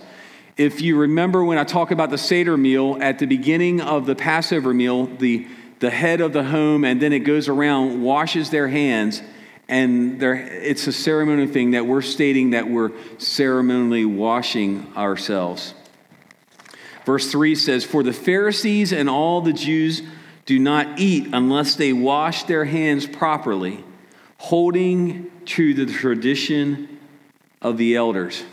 If 0.58 0.82
you 0.82 0.98
remember 0.98 1.42
when 1.42 1.56
I 1.56 1.64
talk 1.64 1.90
about 1.90 2.10
the 2.10 2.18
Seder 2.18 2.58
meal 2.58 2.98
at 3.00 3.18
the 3.18 3.26
beginning 3.26 3.80
of 3.80 4.04
the 4.04 4.14
Passover 4.14 4.74
meal, 4.74 5.06
the 5.06 5.48
the 5.78 5.88
head 5.88 6.20
of 6.20 6.34
the 6.34 6.44
home 6.44 6.84
and 6.84 7.00
then 7.00 7.14
it 7.14 7.20
goes 7.20 7.48
around 7.48 8.02
washes 8.02 8.50
their 8.50 8.68
hands 8.68 9.22
and 9.68 10.20
there, 10.20 10.34
it's 10.34 10.86
a 10.86 10.92
ceremonial 10.92 11.48
thing 11.48 11.72
that 11.72 11.86
we're 11.86 12.02
stating 12.02 12.50
that 12.50 12.68
we're 12.68 12.92
ceremonially 13.18 14.04
washing 14.04 14.92
ourselves. 14.96 15.74
Verse 17.04 17.30
3 17.30 17.54
says, 17.54 17.84
For 17.84 18.02
the 18.02 18.12
Pharisees 18.12 18.92
and 18.92 19.10
all 19.10 19.40
the 19.40 19.52
Jews 19.52 20.02
do 20.44 20.58
not 20.58 21.00
eat 21.00 21.30
unless 21.32 21.74
they 21.74 21.92
wash 21.92 22.44
their 22.44 22.64
hands 22.64 23.06
properly, 23.06 23.84
holding 24.38 25.30
to 25.46 25.74
the 25.74 25.86
tradition 25.86 27.00
of 27.60 27.76
the 27.76 27.96
elders. 27.96 28.44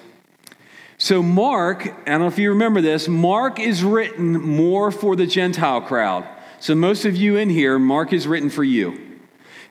So, 0.98 1.22
Mark, 1.22 1.86
I 1.86 2.12
don't 2.12 2.22
know 2.22 2.28
if 2.28 2.40
you 2.40 2.50
remember 2.50 2.82
this, 2.82 3.08
Mark 3.08 3.60
is 3.60 3.84
written 3.84 4.34
more 4.34 4.90
for 4.90 5.16
the 5.16 5.28
Gentile 5.28 5.82
crowd. 5.82 6.28
So, 6.60 6.74
most 6.76 7.06
of 7.06 7.16
you 7.16 7.38
in 7.38 7.50
here, 7.50 7.78
Mark 7.78 8.14
is 8.14 8.28
written 8.28 8.50
for 8.50 8.64
you 8.64 9.13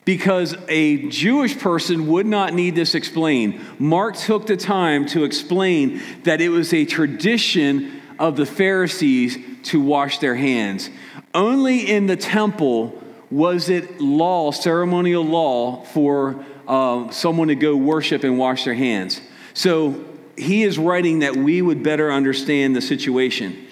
because 0.04 0.56
a 0.68 1.08
Jewish 1.08 1.58
person 1.58 2.08
would 2.08 2.26
not 2.26 2.54
need 2.54 2.74
this 2.74 2.94
explained. 2.94 3.60
Mark 3.78 4.16
took 4.16 4.46
the 4.46 4.56
time 4.56 5.06
to 5.06 5.24
explain 5.24 6.02
that 6.24 6.40
it 6.40 6.48
was 6.48 6.72
a 6.72 6.84
tradition 6.84 8.00
of 8.18 8.36
the 8.36 8.46
Pharisees 8.46 9.38
to 9.64 9.80
wash 9.80 10.18
their 10.18 10.34
hands. 10.34 10.90
Only 11.34 11.90
in 11.90 12.06
the 12.06 12.16
temple 12.16 13.00
was 13.30 13.68
it 13.68 14.00
law, 14.00 14.50
ceremonial 14.50 15.24
law, 15.24 15.84
for 15.84 16.44
uh, 16.68 17.10
someone 17.10 17.48
to 17.48 17.54
go 17.54 17.76
worship 17.76 18.24
and 18.24 18.38
wash 18.38 18.64
their 18.64 18.74
hands. 18.74 19.20
So 19.54 20.04
he 20.36 20.62
is 20.62 20.78
writing 20.78 21.20
that 21.20 21.36
we 21.36 21.62
would 21.62 21.82
better 21.82 22.12
understand 22.12 22.74
the 22.76 22.80
situation. 22.80 23.66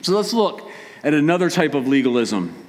So 0.00 0.14
let's 0.14 0.32
look 0.32 0.70
at 1.02 1.14
another 1.14 1.50
type 1.50 1.74
of 1.74 1.88
legalism. 1.88 2.61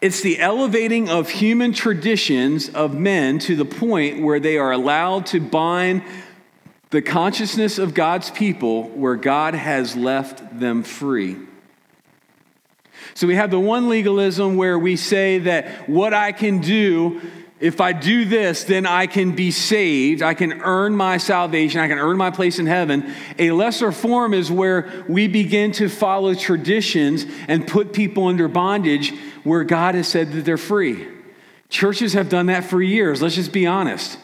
It's 0.00 0.22
the 0.22 0.38
elevating 0.38 1.10
of 1.10 1.28
human 1.28 1.74
traditions 1.74 2.70
of 2.70 2.94
men 2.94 3.38
to 3.40 3.54
the 3.54 3.66
point 3.66 4.22
where 4.22 4.40
they 4.40 4.56
are 4.56 4.72
allowed 4.72 5.26
to 5.26 5.40
bind 5.40 6.02
the 6.88 7.02
consciousness 7.02 7.78
of 7.78 7.92
God's 7.92 8.30
people 8.30 8.88
where 8.88 9.16
God 9.16 9.54
has 9.54 9.94
left 9.94 10.58
them 10.58 10.82
free. 10.82 11.36
So 13.14 13.26
we 13.26 13.34
have 13.34 13.50
the 13.50 13.60
one 13.60 13.88
legalism 13.88 14.56
where 14.56 14.78
we 14.78 14.96
say 14.96 15.40
that 15.40 15.88
what 15.88 16.14
I 16.14 16.32
can 16.32 16.60
do 16.60 17.20
if 17.60 17.78
I 17.80 17.92
do 17.92 18.24
this, 18.24 18.64
then 18.64 18.86
I 18.86 19.06
can 19.06 19.32
be 19.32 19.50
saved. 19.50 20.22
I 20.22 20.32
can 20.32 20.62
earn 20.62 20.96
my 20.96 21.18
salvation. 21.18 21.78
I 21.78 21.88
can 21.88 21.98
earn 21.98 22.16
my 22.16 22.30
place 22.30 22.58
in 22.58 22.64
heaven. 22.64 23.14
A 23.38 23.50
lesser 23.50 23.92
form 23.92 24.32
is 24.32 24.50
where 24.50 25.04
we 25.08 25.28
begin 25.28 25.70
to 25.72 25.90
follow 25.90 26.34
traditions 26.34 27.26
and 27.48 27.66
put 27.66 27.92
people 27.92 28.28
under 28.28 28.48
bondage 28.48 29.12
where 29.44 29.62
God 29.62 29.94
has 29.94 30.08
said 30.08 30.32
that 30.32 30.46
they're 30.46 30.56
free. 30.56 31.06
Churches 31.68 32.14
have 32.14 32.30
done 32.30 32.46
that 32.46 32.64
for 32.64 32.80
years. 32.80 33.20
Let's 33.20 33.34
just 33.34 33.52
be 33.52 33.66
honest. 33.66 34.18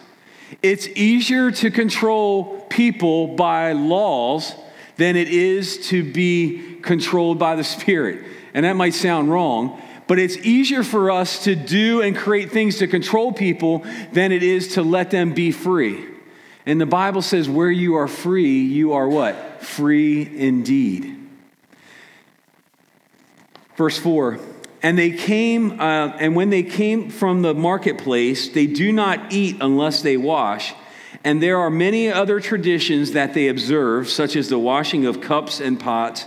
It's 0.63 0.89
easier 0.89 1.51
to 1.51 1.71
control 1.71 2.61
people 2.71 3.37
by 3.37 3.73
laws 3.73 4.55
than 4.97 5.15
it 5.15 5.29
is 5.29 5.89
to 5.89 6.11
be 6.11 6.79
controlled 6.81 7.39
by 7.39 7.55
the 7.57 7.65
Spirit. 7.65 8.25
And 8.55 8.65
that 8.65 8.77
might 8.77 8.95
sound 8.95 9.31
wrong, 9.31 9.81
but 10.07 10.19
it's 10.19 10.37
easier 10.37 10.83
for 10.83 11.11
us 11.11 11.45
to 11.45 11.55
do 11.55 12.01
and 12.01 12.17
create 12.17 12.51
things 12.51 12.79
to 12.79 12.87
control 12.87 13.33
people 13.33 13.85
than 14.13 14.33
it 14.33 14.43
is 14.43 14.75
to 14.75 14.83
let 14.83 15.11
them 15.11 15.35
be 15.35 15.51
free. 15.51 16.05
And 16.65 16.81
the 16.81 16.87
Bible 16.87 17.23
says, 17.23 17.49
where 17.49 17.71
you 17.71 17.95
are 17.95 18.09
free, 18.09 18.61
you 18.63 18.93
are 18.93 19.09
what? 19.09 19.63
Free 19.63 20.23
indeed. 20.23 21.17
Verse 23.77 23.99
4 23.99 24.39
And 24.83 24.99
they 24.99 25.11
came, 25.11 25.81
uh, 25.81 26.09
and 26.19 26.35
when 26.35 26.51
they 26.51 26.63
came 26.63 27.11
from 27.11 27.43
the 27.43 27.55
marketplace, 27.55 28.49
they 28.49 28.67
do 28.67 28.93
not 28.93 29.33
eat 29.33 29.57
unless 29.61 30.03
they 30.03 30.17
wash. 30.17 30.75
And 31.25 31.43
there 31.43 31.59
are 31.59 31.71
many 31.71 32.11
other 32.11 32.41
traditions 32.41 33.13
that 33.13 33.35
they 33.35 33.49
observe, 33.49 34.09
such 34.09 34.37
as 34.37 34.49
the 34.49 34.59
washing 34.59 35.07
of 35.07 35.21
cups 35.21 35.61
and 35.61 35.79
pots, 35.79 36.25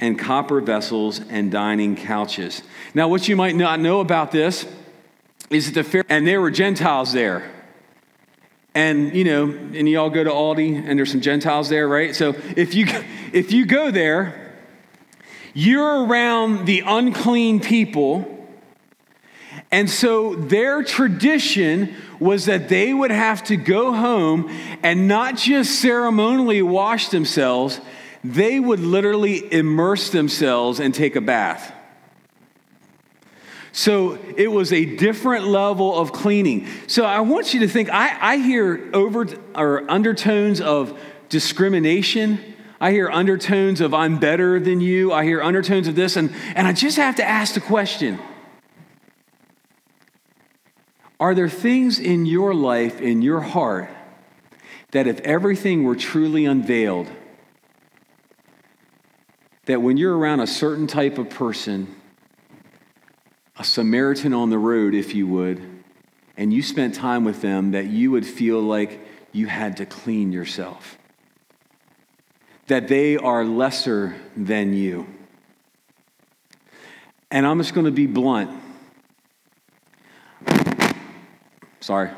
and 0.00 0.18
copper 0.18 0.60
vessels, 0.60 1.20
and 1.28 1.52
dining 1.52 1.94
couches. 1.94 2.62
Now, 2.94 3.08
what 3.08 3.28
you 3.28 3.36
might 3.36 3.54
not 3.54 3.78
know 3.78 4.00
about 4.00 4.32
this 4.32 4.66
is 5.50 5.66
that 5.66 5.74
the 5.74 5.84
fair, 5.84 6.04
and 6.08 6.26
there 6.26 6.40
were 6.40 6.50
Gentiles 6.50 7.12
there. 7.12 7.48
And 8.74 9.14
you 9.14 9.24
know, 9.24 9.50
and 9.50 9.88
you 9.88 10.00
all 10.00 10.10
go 10.10 10.24
to 10.24 10.30
Aldi, 10.30 10.88
and 10.88 10.98
there's 10.98 11.10
some 11.10 11.20
Gentiles 11.20 11.68
there, 11.68 11.86
right? 11.86 12.16
So 12.16 12.34
if 12.56 12.74
you 12.74 12.86
if 13.32 13.52
you 13.52 13.66
go 13.66 13.90
there, 13.90 14.54
you're 15.54 16.06
around 16.06 16.66
the 16.66 16.82
unclean 16.86 17.60
people. 17.60 18.36
And 19.72 19.88
so 19.88 20.34
their 20.34 20.82
tradition 20.82 21.94
was 22.18 22.46
that 22.46 22.68
they 22.68 22.92
would 22.92 23.10
have 23.10 23.44
to 23.44 23.56
go 23.56 23.92
home 23.92 24.50
and 24.82 25.06
not 25.06 25.36
just 25.36 25.80
ceremonially 25.80 26.62
wash 26.62 27.08
themselves, 27.08 27.80
they 28.22 28.60
would 28.60 28.80
literally 28.80 29.52
immerse 29.52 30.10
themselves 30.10 30.80
and 30.80 30.94
take 30.94 31.16
a 31.16 31.20
bath. 31.20 31.72
So 33.72 34.18
it 34.36 34.48
was 34.48 34.72
a 34.72 34.84
different 34.84 35.46
level 35.46 35.96
of 35.96 36.12
cleaning. 36.12 36.66
So 36.86 37.04
I 37.04 37.20
want 37.20 37.54
you 37.54 37.60
to 37.60 37.68
think 37.68 37.88
I, 37.88 38.16
I 38.20 38.36
hear 38.38 38.90
over 38.92 39.26
or 39.54 39.90
undertones 39.90 40.60
of 40.60 40.98
discrimination. 41.28 42.40
I 42.80 42.90
hear 42.92 43.08
undertones 43.10 43.80
of 43.80 43.94
I'm 43.94 44.18
better 44.18 44.58
than 44.58 44.80
you. 44.80 45.12
I 45.12 45.24
hear 45.24 45.40
undertones 45.40 45.86
of 45.86 45.94
this. 45.94 46.16
And, 46.16 46.34
and 46.54 46.66
I 46.66 46.72
just 46.72 46.96
have 46.96 47.16
to 47.16 47.24
ask 47.24 47.54
the 47.54 47.60
question 47.60 48.18
Are 51.20 51.34
there 51.34 51.48
things 51.48 52.00
in 52.00 52.26
your 52.26 52.52
life, 52.54 53.00
in 53.00 53.22
your 53.22 53.40
heart, 53.40 53.88
that 54.90 55.06
if 55.06 55.20
everything 55.20 55.84
were 55.84 55.96
truly 55.96 56.44
unveiled, 56.44 57.08
that 59.70 59.80
when 59.80 59.96
you're 59.96 60.18
around 60.18 60.40
a 60.40 60.48
certain 60.48 60.88
type 60.88 61.16
of 61.16 61.30
person, 61.30 61.94
a 63.56 63.62
Samaritan 63.62 64.34
on 64.34 64.50
the 64.50 64.58
road, 64.58 64.94
if 64.94 65.14
you 65.14 65.28
would, 65.28 65.62
and 66.36 66.52
you 66.52 66.60
spent 66.60 66.92
time 66.92 67.22
with 67.22 67.40
them, 67.40 67.70
that 67.70 67.86
you 67.86 68.10
would 68.10 68.26
feel 68.26 68.60
like 68.60 68.98
you 69.30 69.46
had 69.46 69.76
to 69.76 69.86
clean 69.86 70.32
yourself. 70.32 70.98
That 72.66 72.88
they 72.88 73.16
are 73.16 73.44
lesser 73.44 74.16
than 74.36 74.74
you. 74.74 75.06
And 77.30 77.46
I'm 77.46 77.58
just 77.58 77.72
going 77.72 77.84
to 77.86 77.92
be 77.92 78.06
blunt. 78.08 78.50
Sorry. 81.78 82.10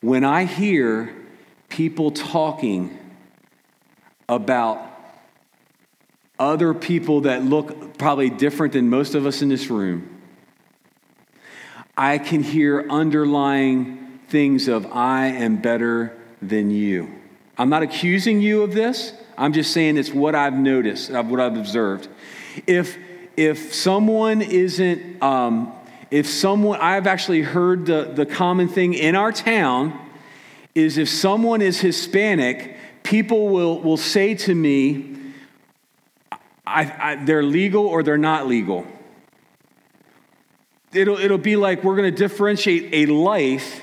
When 0.00 0.24
I 0.24 0.44
hear 0.44 1.14
people 1.68 2.10
talking 2.10 2.95
about 4.28 4.80
other 6.38 6.74
people 6.74 7.22
that 7.22 7.44
look 7.44 7.96
probably 7.98 8.30
different 8.30 8.72
than 8.72 8.90
most 8.90 9.14
of 9.14 9.26
us 9.26 9.42
in 9.42 9.48
this 9.48 9.70
room. 9.70 10.20
I 11.96 12.18
can 12.18 12.42
hear 12.42 12.86
underlying 12.90 14.20
things 14.28 14.68
of, 14.68 14.86
I 14.92 15.28
am 15.28 15.56
better 15.56 16.16
than 16.42 16.70
you. 16.70 17.10
I'm 17.56 17.70
not 17.70 17.82
accusing 17.82 18.40
you 18.40 18.62
of 18.62 18.74
this. 18.74 19.14
I'm 19.38 19.52
just 19.52 19.72
saying 19.72 19.96
it's 19.96 20.12
what 20.12 20.34
I've 20.34 20.54
noticed, 20.54 21.10
what 21.10 21.40
I've 21.40 21.56
observed. 21.56 22.08
If, 22.66 22.98
if 23.36 23.72
someone 23.72 24.42
isn't, 24.42 25.22
um, 25.22 25.72
if 26.10 26.28
someone, 26.28 26.80
I've 26.80 27.06
actually 27.06 27.42
heard 27.42 27.86
the, 27.86 28.12
the 28.14 28.26
common 28.26 28.68
thing 28.68 28.92
in 28.94 29.16
our 29.16 29.32
town 29.32 29.98
is 30.74 30.98
if 30.98 31.08
someone 31.08 31.62
is 31.62 31.80
Hispanic, 31.80 32.75
people 33.06 33.48
will, 33.48 33.80
will 33.80 33.96
say 33.96 34.34
to 34.34 34.54
me, 34.54 35.16
I, 36.66 36.82
I, 36.98 37.24
they're 37.24 37.44
legal 37.44 37.86
or 37.86 38.02
they're 38.02 38.18
not 38.18 38.48
legal. 38.48 38.84
It'll, 40.92 41.16
it'll 41.16 41.38
be 41.38 41.56
like 41.56 41.84
we're 41.84 41.96
going 41.96 42.12
to 42.12 42.16
differentiate 42.16 43.08
a 43.08 43.12
life 43.12 43.82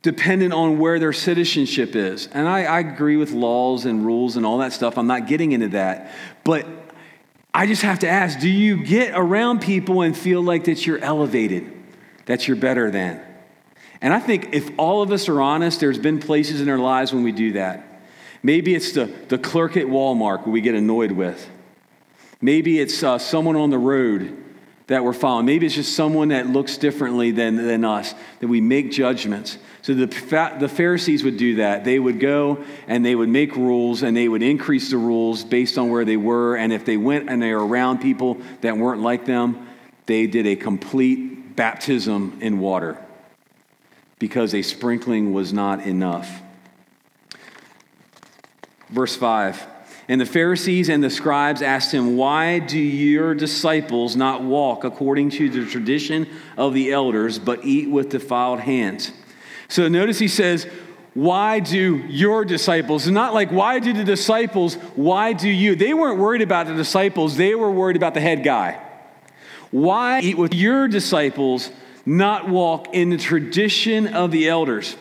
dependent 0.00 0.54
on 0.54 0.78
where 0.78 0.98
their 0.98 1.12
citizenship 1.12 1.94
is. 1.94 2.28
And 2.28 2.48
I, 2.48 2.64
I 2.64 2.78
agree 2.80 3.16
with 3.16 3.32
laws 3.32 3.84
and 3.84 4.06
rules 4.06 4.36
and 4.36 4.46
all 4.46 4.58
that 4.58 4.72
stuff. 4.72 4.96
I'm 4.96 5.06
not 5.06 5.26
getting 5.26 5.52
into 5.52 5.68
that. 5.68 6.12
But 6.44 6.66
I 7.52 7.66
just 7.66 7.82
have 7.82 7.98
to 7.98 8.08
ask 8.08 8.38
do 8.38 8.48
you 8.48 8.84
get 8.84 9.12
around 9.14 9.60
people 9.60 10.00
and 10.00 10.16
feel 10.16 10.40
like 10.40 10.64
that 10.64 10.86
you're 10.86 10.98
elevated, 10.98 11.70
that 12.24 12.48
you're 12.48 12.56
better 12.56 12.90
than? 12.90 13.27
And 14.00 14.12
I 14.12 14.20
think 14.20 14.50
if 14.52 14.70
all 14.78 15.02
of 15.02 15.10
us 15.10 15.28
are 15.28 15.40
honest, 15.40 15.80
there's 15.80 15.98
been 15.98 16.20
places 16.20 16.60
in 16.60 16.68
our 16.68 16.78
lives 16.78 17.12
when 17.12 17.24
we 17.24 17.32
do 17.32 17.52
that. 17.52 17.84
Maybe 18.42 18.74
it's 18.74 18.92
the, 18.92 19.06
the 19.06 19.38
clerk 19.38 19.76
at 19.76 19.86
Walmart 19.86 20.46
we 20.46 20.60
get 20.60 20.74
annoyed 20.74 21.12
with. 21.12 21.50
Maybe 22.40 22.78
it's 22.78 23.02
uh, 23.02 23.18
someone 23.18 23.56
on 23.56 23.70
the 23.70 23.78
road 23.78 24.44
that 24.86 25.02
we're 25.02 25.12
following. 25.12 25.44
Maybe 25.44 25.66
it's 25.66 25.74
just 25.74 25.94
someone 25.94 26.28
that 26.28 26.46
looks 26.46 26.78
differently 26.78 27.32
than, 27.32 27.56
than 27.56 27.84
us, 27.84 28.14
that 28.38 28.46
we 28.46 28.60
make 28.60 28.92
judgments. 28.92 29.58
So 29.82 29.92
the, 29.92 30.06
the 30.60 30.68
Pharisees 30.68 31.24
would 31.24 31.36
do 31.36 31.56
that. 31.56 31.84
They 31.84 31.98
would 31.98 32.20
go 32.20 32.64
and 32.86 33.04
they 33.04 33.16
would 33.16 33.28
make 33.28 33.56
rules 33.56 34.02
and 34.02 34.16
they 34.16 34.28
would 34.28 34.42
increase 34.42 34.90
the 34.90 34.96
rules 34.96 35.44
based 35.44 35.76
on 35.76 35.90
where 35.90 36.04
they 36.04 36.16
were. 36.16 36.56
And 36.56 36.72
if 36.72 36.84
they 36.84 36.96
went 36.96 37.28
and 37.28 37.42
they 37.42 37.52
were 37.52 37.66
around 37.66 37.98
people 37.98 38.38
that 38.60 38.76
weren't 38.76 39.02
like 39.02 39.26
them, 39.26 39.68
they 40.06 40.26
did 40.26 40.46
a 40.46 40.56
complete 40.56 41.56
baptism 41.56 42.38
in 42.40 42.60
water 42.60 43.02
because 44.18 44.54
a 44.54 44.62
sprinkling 44.62 45.32
was 45.32 45.52
not 45.52 45.86
enough. 45.86 46.42
Verse 48.90 49.16
5. 49.16 49.66
And 50.10 50.18
the 50.18 50.26
Pharisees 50.26 50.88
and 50.88 51.04
the 51.04 51.10
scribes 51.10 51.60
asked 51.60 51.92
him, 51.92 52.16
Why 52.16 52.60
do 52.60 52.78
your 52.78 53.34
disciples 53.34 54.16
not 54.16 54.42
walk 54.42 54.84
according 54.84 55.30
to 55.30 55.50
the 55.50 55.66
tradition 55.66 56.26
of 56.56 56.72
the 56.72 56.92
elders, 56.92 57.38
but 57.38 57.64
eat 57.64 57.90
with 57.90 58.08
defiled 58.08 58.60
hands? 58.60 59.12
So 59.68 59.86
notice 59.88 60.18
he 60.18 60.28
says, 60.28 60.66
Why 61.12 61.60
do 61.60 61.96
your 62.08 62.46
disciples? 62.46 63.06
Not 63.06 63.34
like, 63.34 63.50
Why 63.50 63.80
do 63.80 63.92
the 63.92 64.04
disciples? 64.04 64.76
Why 64.96 65.34
do 65.34 65.48
you? 65.48 65.76
They 65.76 65.92
weren't 65.92 66.18
worried 66.18 66.42
about 66.42 66.68
the 66.68 66.74
disciples, 66.74 67.36
they 67.36 67.54
were 67.54 67.70
worried 67.70 67.96
about 67.96 68.14
the 68.14 68.22
head 68.22 68.42
guy. 68.42 68.82
Why 69.70 70.20
eat 70.20 70.38
with 70.38 70.54
your 70.54 70.88
disciples, 70.88 71.70
not 72.08 72.48
walk 72.48 72.94
in 72.94 73.10
the 73.10 73.18
tradition 73.18 74.08
of 74.08 74.30
the 74.30 74.48
elders, 74.48 74.96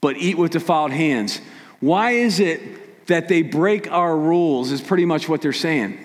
but 0.00 0.16
eat 0.16 0.38
with 0.38 0.52
defiled 0.52 0.92
hands? 0.92 1.40
Why 1.80 2.12
is 2.12 2.38
it 2.40 2.82
that 3.06 3.28
they 3.28 3.42
break 3.42 3.90
our 3.90 4.16
rules, 4.16 4.70
is 4.70 4.80
pretty 4.80 5.04
much 5.04 5.28
what 5.28 5.42
they're 5.42 5.52
saying. 5.52 5.98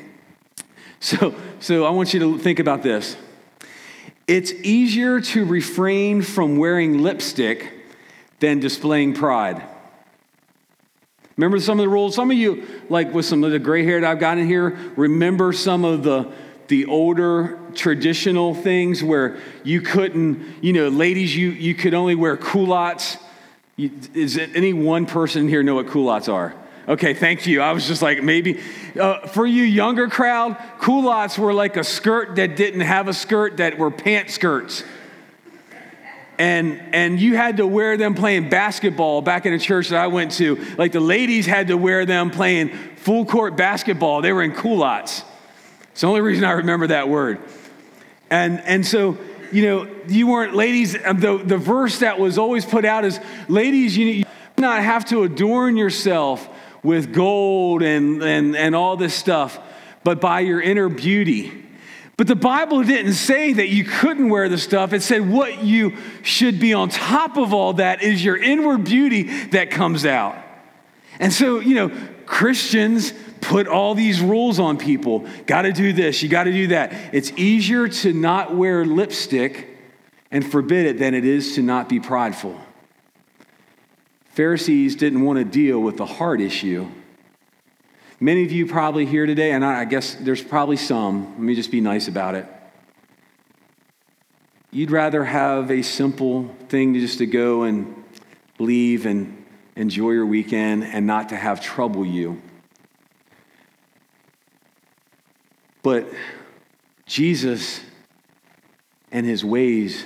So, 1.00 1.36
so 1.60 1.86
I 1.86 1.92
want 1.92 2.14
you 2.14 2.20
to 2.22 2.38
think 2.40 2.60
about 2.60 2.84
this. 2.84 3.16
It's 4.28 4.52
easier 4.52 5.22
to 5.22 5.46
refrain 5.46 6.22
from 6.22 6.58
wearing 6.58 7.04
lipstick 7.04 7.72
than 8.40 8.60
displaying 8.60 9.14
pride. 9.14 9.64
Remember 11.38 11.60
some 11.60 11.80
of 11.80 11.84
the 11.84 11.90
rules? 11.90 12.16
Some 12.16 12.32
of 12.32 12.38
you, 12.38 12.68
like 12.90 13.14
with 13.14 13.26
some 13.26 13.44
of 13.44 13.52
the 13.52 13.60
gray 13.60 13.86
hair 13.86 14.02
that 14.02 14.10
I've 14.10 14.20
got 14.20 14.40
in 14.40 14.48
here, 14.48 14.76
remember 14.96 15.54
some 15.54 15.86
of 15.86 16.04
the 16.04 16.32
the 16.68 16.86
older 16.88 17.60
traditional 17.78 18.54
things 18.54 19.04
where 19.04 19.38
you 19.64 19.82
couldn't, 19.82 20.64
you 20.64 20.74
know, 20.74 20.90
ladies, 20.90 21.36
you, 21.36 21.50
you 21.50 21.76
could 21.76 21.94
only 21.94 22.16
wear 22.16 22.36
culottes. 22.36 23.18
You, 23.76 23.92
is 24.14 24.36
it 24.36 24.56
any 24.56 24.74
one 24.74 25.06
person 25.06 25.48
here 25.48 25.64
know 25.64 25.76
what 25.76 25.88
culottes 25.88 26.28
are? 26.28 26.56
Okay, 26.88 27.14
thank 27.14 27.46
you. 27.46 27.62
I 27.62 27.74
was 27.74 27.86
just 27.86 28.02
like, 28.02 28.24
maybe. 28.24 28.62
Uh, 28.98 29.28
for 29.28 29.46
you 29.46 29.64
younger 29.64 30.08
crowd, 30.08 30.58
culottes 30.80 31.38
were 31.38 31.54
like 31.54 31.76
a 31.76 31.84
skirt 31.84 32.38
that 32.38 32.56
didn't 32.56 32.82
have 32.82 33.08
a 33.08 33.14
skirt, 33.14 33.58
that 33.58 33.78
were 33.78 33.92
pant 33.92 34.30
skirts. 34.30 34.84
And, 36.40 36.80
and 36.94 37.20
you 37.20 37.36
had 37.36 37.58
to 37.58 37.68
wear 37.68 37.98
them 37.98 38.14
playing 38.14 38.50
basketball 38.50 39.22
back 39.22 39.46
in 39.46 39.54
a 39.54 39.60
church 39.60 39.90
that 39.90 40.00
I 40.00 40.08
went 40.08 40.32
to. 40.34 40.56
Like 40.78 40.92
the 40.92 41.00
ladies 41.00 41.46
had 41.46 41.68
to 41.68 41.78
wear 41.78 42.06
them 42.06 42.30
playing 42.30 42.70
full 42.98 43.26
court 43.26 43.58
basketball. 43.58 44.22
They 44.22 44.32
were 44.32 44.44
in 44.44 44.54
culottes. 44.54 45.24
It's 45.92 46.02
the 46.02 46.08
only 46.08 46.22
reason 46.22 46.46
I 46.46 46.52
remember 46.52 46.88
that 46.88 47.10
word. 47.10 47.40
And, 48.30 48.60
and 48.62 48.86
so, 48.86 49.18
you 49.52 49.64
know, 49.64 49.88
you 50.08 50.28
weren't 50.28 50.56
ladies. 50.56 50.96
Um, 51.04 51.20
the, 51.20 51.38
the 51.38 51.58
verse 51.58 52.00
that 52.00 52.20
was 52.20 52.38
always 52.38 52.66
put 52.66 52.86
out 52.86 53.06
is 53.06 53.20
ladies, 53.48 53.98
you, 53.98 54.06
you 54.08 54.26
not 54.58 54.84
have 54.84 55.06
to 55.06 55.24
adorn 55.24 55.78
yourself 55.78 56.48
with 56.84 57.14
gold 57.14 57.82
and, 57.82 58.22
and, 58.22 58.56
and 58.56 58.76
all 58.76 58.98
this 58.98 59.14
stuff, 59.14 59.60
but 60.04 60.22
by 60.22 60.42
your 60.42 60.62
inner 60.62 60.90
beauty. 60.90 61.66
But 62.18 62.26
the 62.26 62.36
Bible 62.36 62.84
didn't 62.84 63.14
say 63.14 63.54
that 63.54 63.70
you 63.70 63.84
couldn't 63.84 64.30
wear 64.30 64.50
the 64.50 64.58
stuff. 64.58 64.92
It 64.92 65.04
said 65.04 65.30
what 65.30 65.64
you 65.64 65.96
should 66.24 66.60
be 66.60 66.74
on 66.74 66.90
top 66.90 67.38
of 67.38 67.54
all 67.54 67.74
that 67.74 68.02
is 68.02 68.26
your 68.26 68.38
inward 68.38 68.86
beauty 68.86 69.24
that 69.48 69.70
comes 69.70 70.06
out. 70.06 70.36
And 71.20 71.32
so, 71.32 71.60
you 71.60 71.76
know, 71.76 71.92
Christians, 72.26 73.14
put 73.42 73.68
all 73.68 73.96
these 73.96 74.22
rules 74.22 74.60
on 74.60 74.78
people. 74.78 75.28
Got 75.46 75.64
to 75.64 75.72
do 75.72 75.94
this, 75.94 76.22
you 76.24 76.30
got 76.30 76.46
to 76.46 76.52
do 76.52 76.68
that. 76.68 76.94
It's 77.14 77.32
easier 77.34 77.88
to 77.88 78.14
not 78.14 78.56
wear 78.56 78.86
lipstick 78.86 79.78
and 80.32 80.46
forbid 80.46 80.86
it 80.86 81.00
than 81.00 81.14
it 81.14 81.26
is 81.26 81.56
to 81.56 81.62
not 81.62 81.90
be 81.90 82.00
prideful. 82.00 82.60
Pharisees 84.32 84.96
didn't 84.96 85.22
want 85.22 85.40
to 85.40 85.46
deal 85.46 85.80
with 85.80 85.98
the 85.98 86.06
heart 86.06 86.42
issue. 86.42 86.88
Many 88.20 88.44
of 88.44 88.52
you 88.52 88.66
probably 88.66 89.06
here 89.06 89.26
today, 89.26 89.52
and 89.52 89.64
I 89.64 89.86
guess 89.86 90.16
there's 90.16 90.44
probably 90.44 90.78
some, 90.78 91.32
let 91.32 91.40
me 91.40 91.56
just 91.56 91.72
be 91.72 91.82
nice 91.82 92.08
about 92.08 92.36
it. 92.36 92.46
You'd 94.72 94.92
rather 94.92 95.24
have 95.24 95.72
a 95.72 95.82
simple 95.82 96.56
thing 96.68 96.94
just 96.96 97.20
to 97.20 97.26
go 97.26 97.64
and 97.64 98.04
leave 98.60 99.06
and 99.06 99.46
enjoy 99.76 100.12
your 100.12 100.26
weekend 100.26 100.84
and 100.84 101.08
not 101.08 101.30
to 101.30 101.36
have 101.36 101.62
trouble 101.62 102.06
you. 102.06 102.42
But 105.88 106.12
Jesus 107.06 107.80
and 109.10 109.26
his 109.26 109.46
ways 109.46 110.04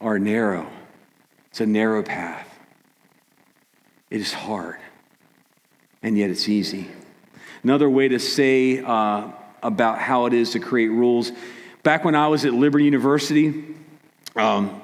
are 0.00 0.18
narrow. 0.18 0.66
It's 1.50 1.60
a 1.60 1.66
narrow 1.66 2.02
path. 2.02 2.48
It 4.08 4.22
is 4.22 4.32
hard, 4.32 4.78
and 6.02 6.16
yet 6.16 6.30
it's 6.30 6.48
easy. 6.48 6.88
Another 7.62 7.90
way 7.90 8.08
to 8.08 8.18
say 8.18 8.82
uh, 8.82 9.28
about 9.62 9.98
how 9.98 10.24
it 10.24 10.32
is 10.32 10.52
to 10.52 10.60
create 10.60 10.88
rules 10.88 11.30
back 11.82 12.06
when 12.06 12.14
I 12.14 12.28
was 12.28 12.46
at 12.46 12.54
Liberty 12.54 12.86
University, 12.86 13.76
um, 14.34 14.80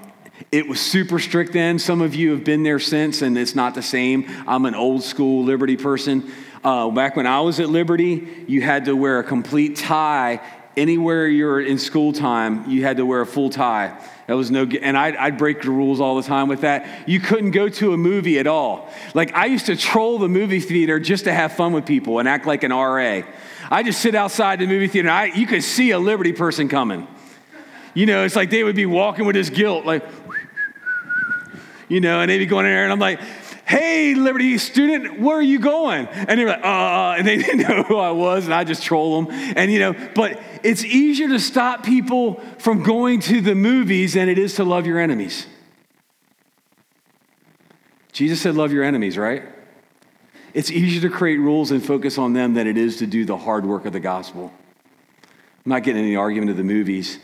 it 0.52 0.68
was 0.68 0.78
super 0.78 1.18
strict 1.18 1.54
then. 1.54 1.78
Some 1.78 2.02
of 2.02 2.14
you 2.14 2.32
have 2.32 2.44
been 2.44 2.64
there 2.64 2.80
since, 2.80 3.22
and 3.22 3.38
it's 3.38 3.54
not 3.54 3.74
the 3.74 3.82
same. 3.82 4.26
I'm 4.46 4.66
an 4.66 4.74
old 4.74 5.04
school 5.04 5.42
Liberty 5.42 5.78
person. 5.78 6.30
Uh, 6.64 6.90
back 6.90 7.14
when 7.14 7.26
I 7.26 7.42
was 7.42 7.60
at 7.60 7.68
Liberty, 7.68 8.26
you 8.48 8.62
had 8.62 8.86
to 8.86 8.96
wear 8.96 9.18
a 9.18 9.24
complete 9.24 9.76
tie. 9.76 10.40
Anywhere 10.76 11.28
you 11.28 11.44
were 11.44 11.60
in 11.60 11.78
school 11.78 12.12
time, 12.12 12.68
you 12.68 12.82
had 12.82 12.96
to 12.96 13.06
wear 13.06 13.20
a 13.20 13.26
full 13.26 13.50
tie. 13.50 13.96
That 14.26 14.34
was 14.34 14.50
no, 14.50 14.64
and 14.64 14.96
I'd, 14.96 15.14
I'd, 15.16 15.36
break 15.36 15.60
the 15.60 15.70
rules 15.70 16.00
all 16.00 16.16
the 16.16 16.26
time 16.26 16.48
with 16.48 16.62
that. 16.62 17.06
You 17.06 17.20
couldn't 17.20 17.50
go 17.50 17.68
to 17.68 17.92
a 17.92 17.96
movie 17.98 18.38
at 18.38 18.46
all. 18.46 18.90
Like 19.12 19.34
I 19.34 19.44
used 19.46 19.66
to 19.66 19.76
troll 19.76 20.18
the 20.18 20.28
movie 20.28 20.58
theater 20.58 20.98
just 20.98 21.24
to 21.24 21.34
have 21.34 21.52
fun 21.52 21.74
with 21.74 21.84
people 21.84 22.18
and 22.18 22.26
act 22.26 22.46
like 22.46 22.64
an 22.64 22.72
RA. 22.72 23.22
I 23.70 23.82
just 23.82 24.00
sit 24.00 24.14
outside 24.14 24.58
the 24.58 24.66
movie 24.66 24.88
theater. 24.88 25.10
I, 25.10 25.26
you 25.26 25.46
could 25.46 25.62
see 25.62 25.90
a 25.90 25.98
Liberty 25.98 26.32
person 26.32 26.68
coming. 26.68 27.06
You 27.92 28.06
know, 28.06 28.24
it's 28.24 28.34
like 28.34 28.48
they 28.50 28.64
would 28.64 28.74
be 28.74 28.86
walking 28.86 29.26
with 29.26 29.36
this 29.36 29.50
guilt, 29.50 29.84
like, 29.84 30.04
you 31.88 32.00
know, 32.00 32.20
and 32.20 32.30
they'd 32.30 32.38
be 32.38 32.46
going 32.46 32.66
in 32.66 32.72
there, 32.72 32.84
and 32.84 32.92
I'm 32.92 32.98
like, 32.98 33.20
hey, 33.66 34.14
Liberty 34.14 34.58
student, 34.58 35.20
where 35.20 35.36
are 35.38 35.42
you 35.42 35.58
going? 35.58 36.06
And 36.06 36.38
they're 36.38 36.48
like, 36.48 36.64
uh, 36.64 37.14
and 37.18 37.26
they 37.26 37.36
didn't 37.42 37.68
know 37.68 37.82
who 37.82 37.96
I 37.96 38.10
was, 38.10 38.44
and 38.44 38.54
I 38.54 38.64
just 38.64 38.82
troll 38.82 39.22
them. 39.22 39.34
And, 39.56 39.72
you 39.72 39.78
know, 39.78 39.94
but 40.14 40.40
it's 40.62 40.84
easier 40.84 41.28
to 41.28 41.40
stop 41.40 41.84
people 41.84 42.40
from 42.58 42.82
going 42.82 43.20
to 43.20 43.40
the 43.40 43.54
movies 43.54 44.14
than 44.14 44.28
it 44.28 44.38
is 44.38 44.54
to 44.56 44.64
love 44.64 44.86
your 44.86 44.98
enemies. 44.98 45.46
Jesus 48.12 48.40
said, 48.40 48.54
love 48.54 48.72
your 48.72 48.84
enemies, 48.84 49.18
right? 49.18 49.42
It's 50.52 50.70
easier 50.70 51.00
to 51.02 51.10
create 51.10 51.38
rules 51.38 51.72
and 51.72 51.84
focus 51.84 52.16
on 52.16 52.32
them 52.32 52.54
than 52.54 52.68
it 52.68 52.76
is 52.76 52.98
to 52.98 53.06
do 53.06 53.24
the 53.24 53.36
hard 53.36 53.66
work 53.66 53.86
of 53.86 53.92
the 53.92 54.00
gospel. 54.00 54.52
I'm 55.64 55.70
not 55.70 55.82
getting 55.82 56.02
any 56.02 56.14
argument 56.14 56.50
of 56.50 56.56
the 56.56 56.62
movies, 56.62 57.18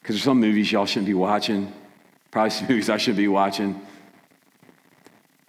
because 0.00 0.14
there's 0.16 0.22
some 0.22 0.38
movies 0.38 0.70
y'all 0.70 0.86
shouldn't 0.86 1.06
be 1.06 1.14
watching, 1.14 1.72
probably 2.30 2.50
some 2.50 2.66
movies 2.68 2.88
I 2.88 2.96
shouldn't 2.96 3.18
be 3.18 3.28
watching. 3.28 3.80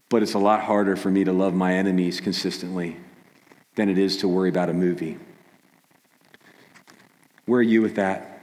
But 0.10 0.24
it's 0.24 0.34
a 0.34 0.40
lot 0.40 0.62
harder 0.62 0.96
for 0.96 1.10
me 1.12 1.24
to 1.24 1.34
love 1.34 1.54
my 1.54 1.74
enemies 1.74 2.22
consistently 2.22 2.98
than 3.76 3.90
it 3.90 3.98
is 3.98 4.18
to 4.18 4.28
worry 4.28 4.50
about 4.50 4.70
a 4.70 4.74
movie. 4.74 5.18
Where 7.46 7.60
are 7.60 7.64
you 7.64 7.82
with 7.82 7.96
that? 7.96 8.42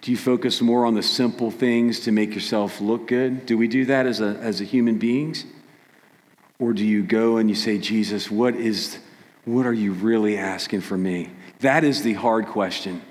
Do 0.00 0.10
you 0.10 0.16
focus 0.16 0.62
more 0.62 0.86
on 0.86 0.94
the 0.94 1.02
simple 1.02 1.50
things 1.50 2.00
to 2.00 2.12
make 2.12 2.34
yourself 2.34 2.80
look 2.80 3.06
good? 3.06 3.44
Do 3.44 3.58
we 3.58 3.68
do 3.68 3.84
that 3.86 4.06
as 4.06 4.20
a, 4.20 4.38
as 4.40 4.60
a 4.60 4.64
human 4.64 4.98
beings? 4.98 5.44
Or 6.58 6.72
do 6.72 6.84
you 6.84 7.02
go 7.02 7.36
and 7.36 7.48
you 7.48 7.56
say, 7.56 7.78
Jesus, 7.78 8.30
what 8.30 8.54
is 8.54 8.98
what 9.44 9.66
are 9.66 9.72
you 9.72 9.92
really 9.92 10.36
asking 10.36 10.82
for 10.82 10.96
me? 10.96 11.30
That 11.60 11.82
is 11.82 12.02
the 12.02 12.12
hard 12.14 12.46
question. 12.46 13.02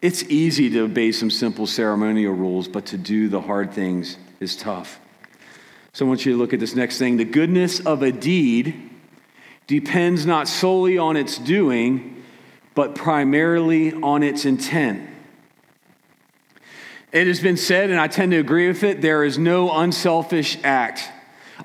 It's 0.00 0.22
easy 0.24 0.70
to 0.70 0.80
obey 0.80 1.12
some 1.12 1.30
simple 1.30 1.66
ceremonial 1.66 2.32
rules, 2.32 2.68
but 2.68 2.86
to 2.86 2.98
do 2.98 3.28
the 3.28 3.40
hard 3.40 3.72
things 3.72 4.16
is 4.40 4.56
tough. 4.56 5.00
So 5.92 6.06
I 6.06 6.08
want 6.08 6.24
you 6.24 6.32
to 6.32 6.38
look 6.38 6.52
at 6.52 6.60
this 6.60 6.74
next 6.74 6.98
thing. 6.98 7.16
The 7.16 7.24
goodness 7.24 7.80
of 7.80 8.02
a 8.02 8.12
deed 8.12 8.90
depends 9.66 10.26
not 10.26 10.48
solely 10.48 10.96
on 10.98 11.16
its 11.16 11.38
doing, 11.38 12.22
but 12.74 12.94
primarily 12.94 13.92
on 13.92 14.22
its 14.22 14.44
intent. 14.44 15.08
It 17.10 17.26
has 17.26 17.40
been 17.40 17.56
said, 17.56 17.90
and 17.90 17.98
I 17.98 18.06
tend 18.06 18.32
to 18.32 18.38
agree 18.38 18.68
with 18.68 18.82
it, 18.84 19.00
there 19.00 19.24
is 19.24 19.38
no 19.38 19.72
unselfish 19.72 20.58
act. 20.62 21.10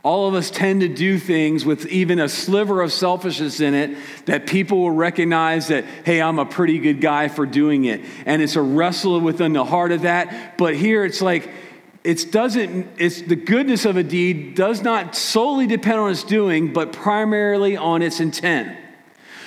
All 0.01 0.27
of 0.27 0.33
us 0.33 0.49
tend 0.49 0.81
to 0.81 0.87
do 0.87 1.19
things 1.19 1.65
with 1.65 1.85
even 1.85 2.19
a 2.19 2.27
sliver 2.27 2.81
of 2.81 2.91
selfishness 2.91 3.59
in 3.59 3.73
it 3.73 3.97
that 4.25 4.47
people 4.47 4.79
will 4.79 4.91
recognize 4.91 5.67
that, 5.67 5.85
hey, 6.05 6.21
I'm 6.21 6.39
a 6.39 6.45
pretty 6.45 6.79
good 6.79 6.99
guy 6.99 7.27
for 7.27 7.45
doing 7.45 7.85
it. 7.85 8.01
And 8.25 8.41
it's 8.41 8.55
a 8.55 8.61
wrestle 8.61 9.19
within 9.19 9.53
the 9.53 9.63
heart 9.63 9.91
of 9.91 10.01
that. 10.01 10.57
But 10.57 10.75
here 10.75 11.05
it's 11.05 11.21
like, 11.21 11.49
it 12.03 12.31
doesn't 12.31 12.87
it's 12.97 13.21
the 13.21 13.35
goodness 13.35 13.85
of 13.85 13.95
a 13.95 14.03
deed 14.03 14.55
does 14.55 14.81
not 14.81 15.15
solely 15.15 15.67
depend 15.67 15.99
on 15.99 16.11
its 16.11 16.23
doing 16.23 16.73
but 16.73 16.91
primarily 16.91 17.77
on 17.77 18.01
its 18.01 18.19
intent. 18.19 18.77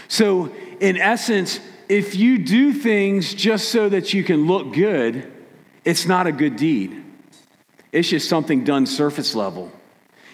So 0.08 0.54
in 0.80 0.96
essence 0.96 1.60
if 1.88 2.14
you 2.14 2.38
do 2.38 2.72
things 2.72 3.34
just 3.34 3.68
so 3.68 3.88
that 3.88 4.14
you 4.14 4.24
can 4.24 4.46
look 4.46 4.72
good 4.72 5.32
it's 5.84 6.06
not 6.06 6.26
a 6.26 6.32
good 6.32 6.56
deed. 6.56 7.04
It's 7.92 8.08
just 8.08 8.28
something 8.28 8.64
done 8.64 8.86
surface 8.86 9.36
level. 9.36 9.70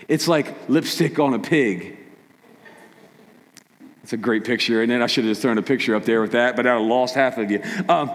It's 0.09 0.27
like 0.27 0.69
lipstick 0.69 1.19
on 1.19 1.35
a 1.35 1.39
pig. 1.39 1.99
It's 4.03 4.13
a 4.13 4.17
great 4.17 4.45
picture 4.45 4.83
and 4.83 4.91
then 4.91 5.03
i 5.03 5.07
should 5.07 5.25
have 5.25 5.33
just 5.33 5.43
thrown 5.43 5.59
a 5.59 5.63
picture 5.63 5.95
up 5.95 6.05
there 6.05 6.21
with 6.21 6.33
that 6.33 6.57
but 6.57 6.67
i 6.67 6.77
lost 6.77 7.17
half 7.17 7.37
of 7.39 7.51
you. 7.51 7.63
Um, 7.89 8.13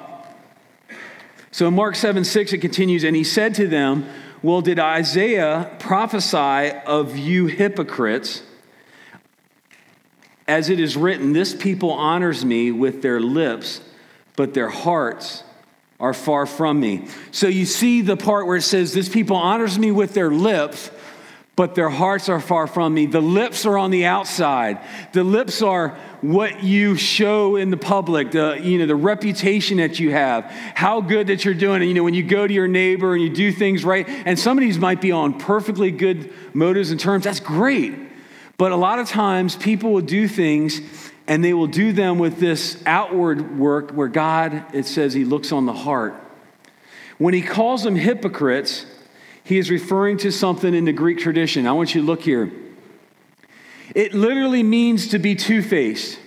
so 1.51 1.67
in 1.67 1.73
Mark 1.73 1.95
7 1.95 2.23
6, 2.23 2.53
it 2.53 2.57
continues, 2.59 3.03
and 3.03 3.15
he 3.15 3.23
said 3.23 3.55
to 3.55 3.67
them, 3.67 4.07
Well, 4.41 4.61
did 4.61 4.79
Isaiah 4.79 5.75
prophesy 5.79 6.77
of 6.85 7.17
you 7.17 7.47
hypocrites? 7.47 8.43
As 10.47 10.69
it 10.69 10.79
is 10.79 10.95
written, 10.95 11.33
This 11.33 11.55
people 11.55 11.91
honors 11.91 12.45
me 12.45 12.71
with 12.71 13.01
their 13.01 13.19
lips, 13.19 13.81
but 14.35 14.53
their 14.53 14.69
hearts 14.69 15.43
are 15.99 16.13
far 16.13 16.45
from 16.45 16.79
me. 16.79 17.07
So 17.31 17.47
you 17.47 17.65
see 17.65 18.01
the 18.01 18.17
part 18.17 18.45
where 18.45 18.57
it 18.57 18.61
says, 18.61 18.93
This 18.93 19.09
people 19.09 19.35
honors 19.35 19.79
me 19.79 19.91
with 19.91 20.13
their 20.13 20.31
lips, 20.31 20.91
but 21.57 21.73
their 21.73 21.89
hearts 21.89 22.29
are 22.29 22.39
far 22.39 22.67
from 22.67 22.93
me. 22.93 23.07
The 23.07 23.19
lips 23.19 23.65
are 23.65 23.79
on 23.79 23.89
the 23.89 24.05
outside. 24.05 24.79
The 25.11 25.23
lips 25.23 25.63
are 25.63 25.97
what 26.21 26.63
you 26.63 26.95
show 26.95 27.55
in 27.55 27.71
the 27.71 27.77
public, 27.77 28.29
the, 28.29 28.59
you 28.61 28.77
know, 28.77 28.85
the 28.85 28.95
reputation 28.95 29.77
that 29.77 29.99
you 29.99 30.11
have, 30.11 30.45
how 30.75 31.01
good 31.01 31.27
that 31.27 31.43
you're 31.43 31.55
doing. 31.55 31.81
And, 31.81 31.89
you 31.89 31.95
know, 31.95 32.03
when 32.03 32.13
you 32.13 32.21
go 32.21 32.45
to 32.45 32.53
your 32.53 32.67
neighbor 32.67 33.15
and 33.15 33.23
you 33.23 33.31
do 33.31 33.51
things 33.51 33.83
right, 33.83 34.07
and 34.07 34.37
some 34.37 34.55
of 34.55 34.61
these 34.61 34.77
might 34.77 35.01
be 35.01 35.11
on 35.11 35.39
perfectly 35.39 35.89
good 35.89 36.31
motives 36.53 36.91
and 36.91 36.99
terms, 36.99 37.23
that's 37.23 37.39
great. 37.39 37.95
But 38.57 38.71
a 38.71 38.75
lot 38.77 38.99
of 38.99 39.09
times 39.09 39.55
people 39.55 39.91
will 39.91 40.01
do 40.01 40.27
things 40.27 40.79
and 41.25 41.43
they 41.43 41.55
will 41.55 41.67
do 41.67 41.91
them 41.91 42.19
with 42.19 42.39
this 42.39 42.83
outward 42.85 43.57
work 43.57 43.89
where 43.91 44.07
God, 44.07 44.75
it 44.75 44.85
says, 44.85 45.15
He 45.15 45.25
looks 45.25 45.51
on 45.51 45.65
the 45.65 45.73
heart. 45.73 46.13
When 47.17 47.33
He 47.33 47.41
calls 47.41 47.81
them 47.81 47.95
hypocrites, 47.95 48.85
He 49.47 49.57
is 49.57 49.71
referring 49.71 50.17
to 50.17 50.31
something 50.31 50.73
in 50.73 50.83
the 50.83 50.91
Greek 50.91 51.19
tradition. 51.19 51.67
I 51.67 51.71
want 51.71 51.95
you 51.95 52.01
to 52.01 52.07
look 52.07 52.21
here. 52.21 52.51
It 53.95 54.13
literally 54.13 54.61
means 54.61 55.07
to 55.07 55.19
be 55.19 55.35
two 55.35 55.61
faced. 55.61 56.19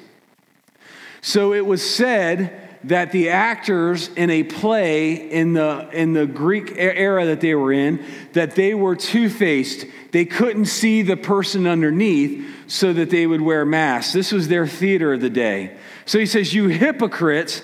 So 1.20 1.52
it 1.52 1.66
was 1.66 1.82
said 1.82 2.78
that 2.84 3.12
the 3.12 3.28
actors 3.28 4.08
in 4.16 4.30
a 4.30 4.42
play 4.42 5.12
in 5.12 5.52
the, 5.52 5.90
in 5.92 6.14
the 6.14 6.24
Greek 6.24 6.72
era 6.76 7.26
that 7.26 7.42
they 7.42 7.54
were 7.54 7.74
in, 7.74 8.02
that 8.32 8.54
they 8.54 8.72
were 8.72 8.96
two-faced. 8.96 9.84
They 10.12 10.24
couldn't 10.24 10.64
see 10.64 11.02
the 11.02 11.18
person 11.18 11.66
underneath 11.66 12.42
so 12.68 12.94
that 12.94 13.10
they 13.10 13.26
would 13.26 13.42
wear 13.42 13.66
masks. 13.66 14.14
This 14.14 14.32
was 14.32 14.48
their 14.48 14.66
theater 14.66 15.12
of 15.12 15.20
the 15.20 15.28
day. 15.28 15.76
So 16.06 16.18
he 16.18 16.24
says, 16.24 16.54
you 16.54 16.68
hypocrites, 16.68 17.60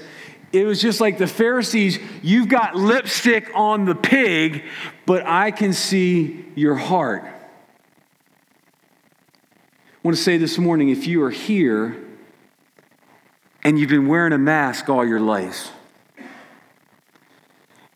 it 0.53 0.65
was 0.65 0.81
just 0.81 1.01
like 1.01 1.19
the 1.19 1.27
Pharisees, 1.27 1.99
you've 2.23 2.49
got 2.49 2.77
lipstick 2.77 3.51
on 3.55 3.85
the 3.85 3.95
pig, 3.95 4.65
but 5.05 5.27
I 5.27 5.51
can 5.51 5.73
see 5.73 6.45
your 6.55 6.77
heart. 6.77 7.25
I 7.25 7.33
want 10.03 10.17
to 10.17 10.23
say 10.23 10.37
this 10.37 10.57
morning 10.57 10.89
if 10.91 11.07
you 11.07 11.23
are 11.25 11.31
here 11.31 11.97
and 13.65 13.79
you've 13.79 13.91
been 13.91 14.07
wearing 14.07 14.33
a 14.33 14.39
mask 14.39 14.89
all 14.89 15.05
your 15.05 15.21
life, 15.21 15.73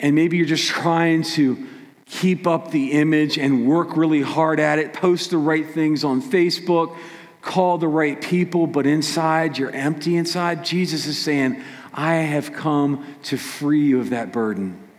and 0.00 0.16
maybe 0.16 0.36
you're 0.36 0.46
just 0.46 0.68
trying 0.68 1.22
to 1.22 1.68
keep 2.06 2.46
up 2.46 2.72
the 2.72 2.92
image 2.92 3.38
and 3.38 3.68
work 3.68 3.96
really 3.96 4.22
hard 4.22 4.58
at 4.58 4.80
it, 4.80 4.92
post 4.92 5.30
the 5.30 5.38
right 5.38 5.70
things 5.70 6.02
on 6.02 6.20
Facebook, 6.20 6.96
call 7.40 7.78
the 7.78 7.86
right 7.86 8.20
people, 8.20 8.66
but 8.66 8.86
inside 8.86 9.56
you're 9.56 9.70
empty 9.70 10.16
inside, 10.16 10.64
Jesus 10.64 11.06
is 11.06 11.16
saying, 11.16 11.62
I 11.92 12.14
have 12.16 12.52
come 12.52 13.16
to 13.24 13.36
free 13.36 13.86
you 13.86 14.00
of 14.00 14.10
that 14.10 14.32
burden. 14.32 14.89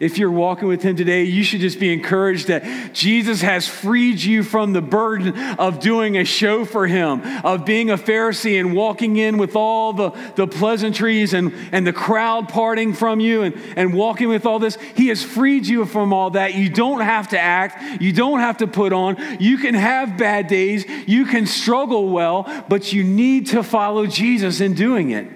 If 0.00 0.16
you're 0.16 0.30
walking 0.30 0.68
with 0.68 0.82
Him 0.82 0.96
today, 0.96 1.24
you 1.24 1.42
should 1.42 1.60
just 1.60 1.80
be 1.80 1.92
encouraged 1.92 2.46
that 2.48 2.94
Jesus 2.94 3.40
has 3.40 3.66
freed 3.66 4.22
you 4.22 4.42
from 4.42 4.72
the 4.72 4.80
burden 4.80 5.36
of 5.58 5.80
doing 5.80 6.16
a 6.16 6.24
show 6.24 6.64
for 6.64 6.86
Him, 6.86 7.20
of 7.44 7.64
being 7.64 7.90
a 7.90 7.96
Pharisee 7.96 8.60
and 8.60 8.74
walking 8.74 9.16
in 9.16 9.38
with 9.38 9.56
all 9.56 9.92
the, 9.92 10.10
the 10.36 10.46
pleasantries 10.46 11.34
and, 11.34 11.52
and 11.72 11.86
the 11.86 11.92
crowd 11.92 12.48
parting 12.48 12.92
from 12.92 13.18
you 13.18 13.42
and, 13.42 13.56
and 13.76 13.92
walking 13.92 14.28
with 14.28 14.46
all 14.46 14.58
this. 14.58 14.76
He 14.94 15.08
has 15.08 15.22
freed 15.22 15.66
you 15.66 15.84
from 15.84 16.12
all 16.12 16.30
that. 16.30 16.54
You 16.54 16.68
don't 16.68 17.00
have 17.00 17.28
to 17.28 17.38
act, 17.38 18.00
you 18.00 18.12
don't 18.12 18.38
have 18.38 18.58
to 18.58 18.66
put 18.66 18.92
on. 18.92 19.16
You 19.40 19.58
can 19.58 19.74
have 19.74 20.16
bad 20.16 20.46
days, 20.46 20.84
you 21.06 21.24
can 21.24 21.46
struggle 21.46 22.08
well, 22.08 22.64
but 22.68 22.92
you 22.92 23.02
need 23.02 23.48
to 23.48 23.62
follow 23.64 24.06
Jesus 24.06 24.60
in 24.60 24.74
doing 24.74 25.10
it. 25.10 25.28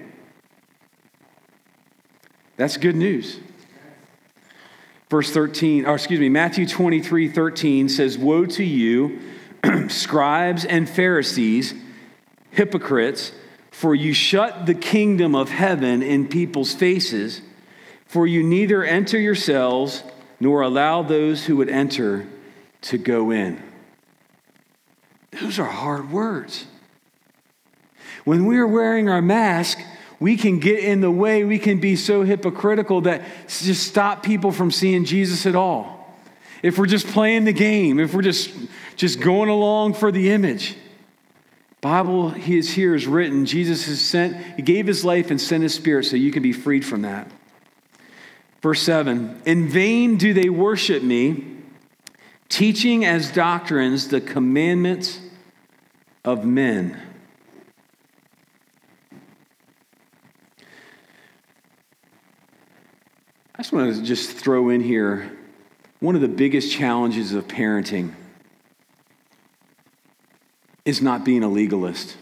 That's 2.55 2.77
good 2.77 2.95
news. 2.95 3.39
Verse 5.13 5.29
13, 5.29 5.85
or 5.85 5.93
excuse 5.93 6.19
me, 6.19 6.27
Matthew 6.27 6.65
23 6.65 7.27
13 7.27 7.87
says, 7.87 8.17
Woe 8.17 8.47
to 8.47 8.63
you, 8.63 9.19
scribes 9.87 10.65
and 10.65 10.89
Pharisees, 10.89 11.75
hypocrites, 12.49 13.31
for 13.69 13.93
you 13.93 14.11
shut 14.11 14.65
the 14.65 14.73
kingdom 14.73 15.35
of 15.35 15.49
heaven 15.49 16.01
in 16.01 16.27
people's 16.27 16.73
faces, 16.73 17.41
for 18.07 18.25
you 18.25 18.41
neither 18.41 18.83
enter 18.83 19.19
yourselves 19.19 20.01
nor 20.39 20.61
allow 20.61 21.03
those 21.03 21.45
who 21.45 21.57
would 21.57 21.69
enter 21.69 22.27
to 22.81 22.97
go 22.97 23.29
in. 23.29 23.61
Those 25.39 25.59
are 25.59 25.69
hard 25.69 26.11
words. 26.11 26.65
When 28.23 28.47
we 28.47 28.57
are 28.57 28.65
wearing 28.65 29.09
our 29.09 29.21
mask, 29.21 29.77
we 30.19 30.37
can 30.37 30.59
get 30.59 30.79
in 30.79 31.01
the 31.01 31.11
way, 31.11 31.43
we 31.43 31.59
can 31.59 31.79
be 31.79 31.95
so 31.95 32.23
hypocritical 32.23 33.01
that 33.01 33.23
just 33.47 33.87
stop 33.87 34.23
people 34.23 34.51
from 34.51 34.71
seeing 34.71 35.05
Jesus 35.05 35.45
at 35.45 35.55
all. 35.55 35.99
If 36.61 36.77
we're 36.77 36.85
just 36.85 37.07
playing 37.07 37.43
the 37.43 37.53
game, 37.53 37.99
if 37.99 38.13
we're 38.13 38.21
just 38.21 38.51
just 38.95 39.19
going 39.19 39.49
along 39.49 39.95
for 39.95 40.11
the 40.11 40.31
image. 40.31 40.75
Bible 41.81 42.29
he 42.29 42.57
is 42.57 42.71
here 42.71 42.95
is 42.95 43.05
written, 43.05 43.45
Jesus 43.45 43.85
has 43.87 43.99
sent, 43.99 44.37
he 44.55 44.61
gave 44.61 44.87
his 44.87 45.03
life 45.03 45.31
and 45.31 45.41
sent 45.41 45.63
his 45.63 45.73
spirit 45.73 46.05
so 46.05 46.15
you 46.15 46.31
can 46.31 46.41
be 46.41 46.53
freed 46.53 46.85
from 46.85 47.01
that. 47.01 47.29
Verse 48.61 48.81
7 48.81 49.41
In 49.45 49.67
vain 49.67 50.15
do 50.15 50.33
they 50.33 50.49
worship 50.49 51.03
me, 51.03 51.57
teaching 52.47 53.03
as 53.03 53.31
doctrines 53.31 54.07
the 54.07 54.21
commandments 54.21 55.19
of 56.23 56.45
men. 56.45 56.97
Just 63.63 63.71
want 63.71 63.95
to 63.95 64.01
just 64.01 64.29
throw 64.29 64.67
in 64.67 64.81
here 64.81 65.31
one 66.01 66.15
of 66.15 66.21
the 66.21 66.27
biggest 66.27 66.69
challenges 66.69 67.31
of 67.31 67.47
parenting 67.47 68.13
is 70.83 71.01
not 71.01 71.23
being 71.23 71.43
a 71.43 71.47
legalist. 71.47 72.17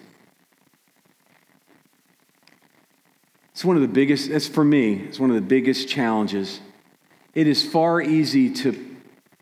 It's 3.53 3.65
one 3.65 3.75
of 3.75 3.81
the 3.81 3.87
biggest, 3.87 4.29
that's 4.29 4.47
for 4.47 4.63
me, 4.63 4.93
it's 4.93 5.19
one 5.19 5.31
of 5.31 5.35
the 5.35 5.41
biggest 5.41 5.89
challenges. 5.89 6.59
It 7.33 7.47
is 7.47 7.67
far 7.67 7.99
easy 7.99 8.53
to 8.57 8.97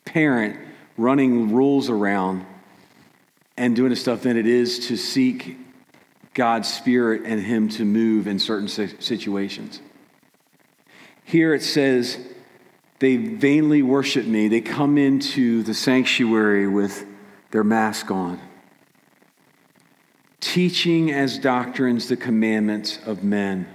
parent 0.05 0.57
running 0.95 1.53
rules 1.53 1.89
around 1.89 2.45
and 3.57 3.75
doing 3.75 3.89
this 3.89 3.99
stuff 3.99 4.21
than 4.21 4.37
it 4.37 4.47
is 4.47 4.87
to 4.87 4.95
seek 4.95 5.57
God's 6.33 6.73
Spirit 6.73 7.23
and 7.25 7.41
Him 7.41 7.67
to 7.67 7.83
move 7.83 8.25
in 8.25 8.39
certain 8.39 8.69
situations. 8.69 9.81
Here 11.29 11.53
it 11.53 11.61
says, 11.61 12.17
they 12.97 13.15
vainly 13.15 13.83
worship 13.83 14.25
me. 14.25 14.47
They 14.47 14.61
come 14.61 14.97
into 14.97 15.61
the 15.61 15.75
sanctuary 15.75 16.67
with 16.67 17.05
their 17.51 17.63
mask 17.63 18.09
on, 18.09 18.39
teaching 20.39 21.11
as 21.11 21.37
doctrines 21.37 22.07
the 22.07 22.17
commandments 22.17 22.97
of 23.05 23.23
men. 23.23 23.67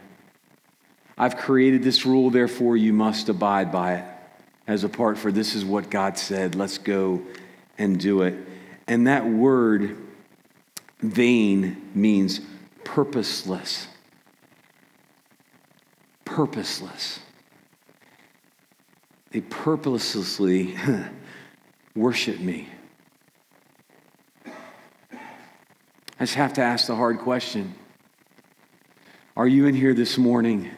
I've 1.16 1.36
created 1.36 1.84
this 1.84 2.04
rule, 2.04 2.28
therefore 2.30 2.76
you 2.76 2.92
must 2.92 3.28
abide 3.28 3.70
by 3.70 3.98
it 3.98 4.04
as 4.66 4.82
a 4.82 4.88
part 4.88 5.16
for 5.16 5.30
this 5.30 5.54
is 5.54 5.64
what 5.64 5.90
God 5.90 6.18
said. 6.18 6.56
Let's 6.56 6.78
go 6.78 7.22
and 7.78 8.00
do 8.00 8.22
it. 8.22 8.34
And 8.88 9.06
that 9.06 9.26
word, 9.26 9.96
vain, 10.98 11.88
means 11.94 12.40
purposeless. 12.82 13.86
Purposeless. 16.24 17.20
They 19.34 19.40
purposelessly 19.40 20.76
worship 21.96 22.38
me. 22.38 22.68
I 24.46 24.50
just 26.20 26.36
have 26.36 26.52
to 26.52 26.62
ask 26.62 26.86
the 26.86 26.94
hard 26.94 27.18
question 27.18 27.74
Are 29.36 29.48
you 29.48 29.66
in 29.66 29.74
here 29.74 29.92
this 29.92 30.16
morning 30.16 30.70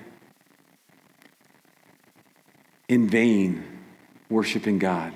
in 2.88 3.06
vain 3.10 3.62
worshiping 4.30 4.78
God? 4.78 5.12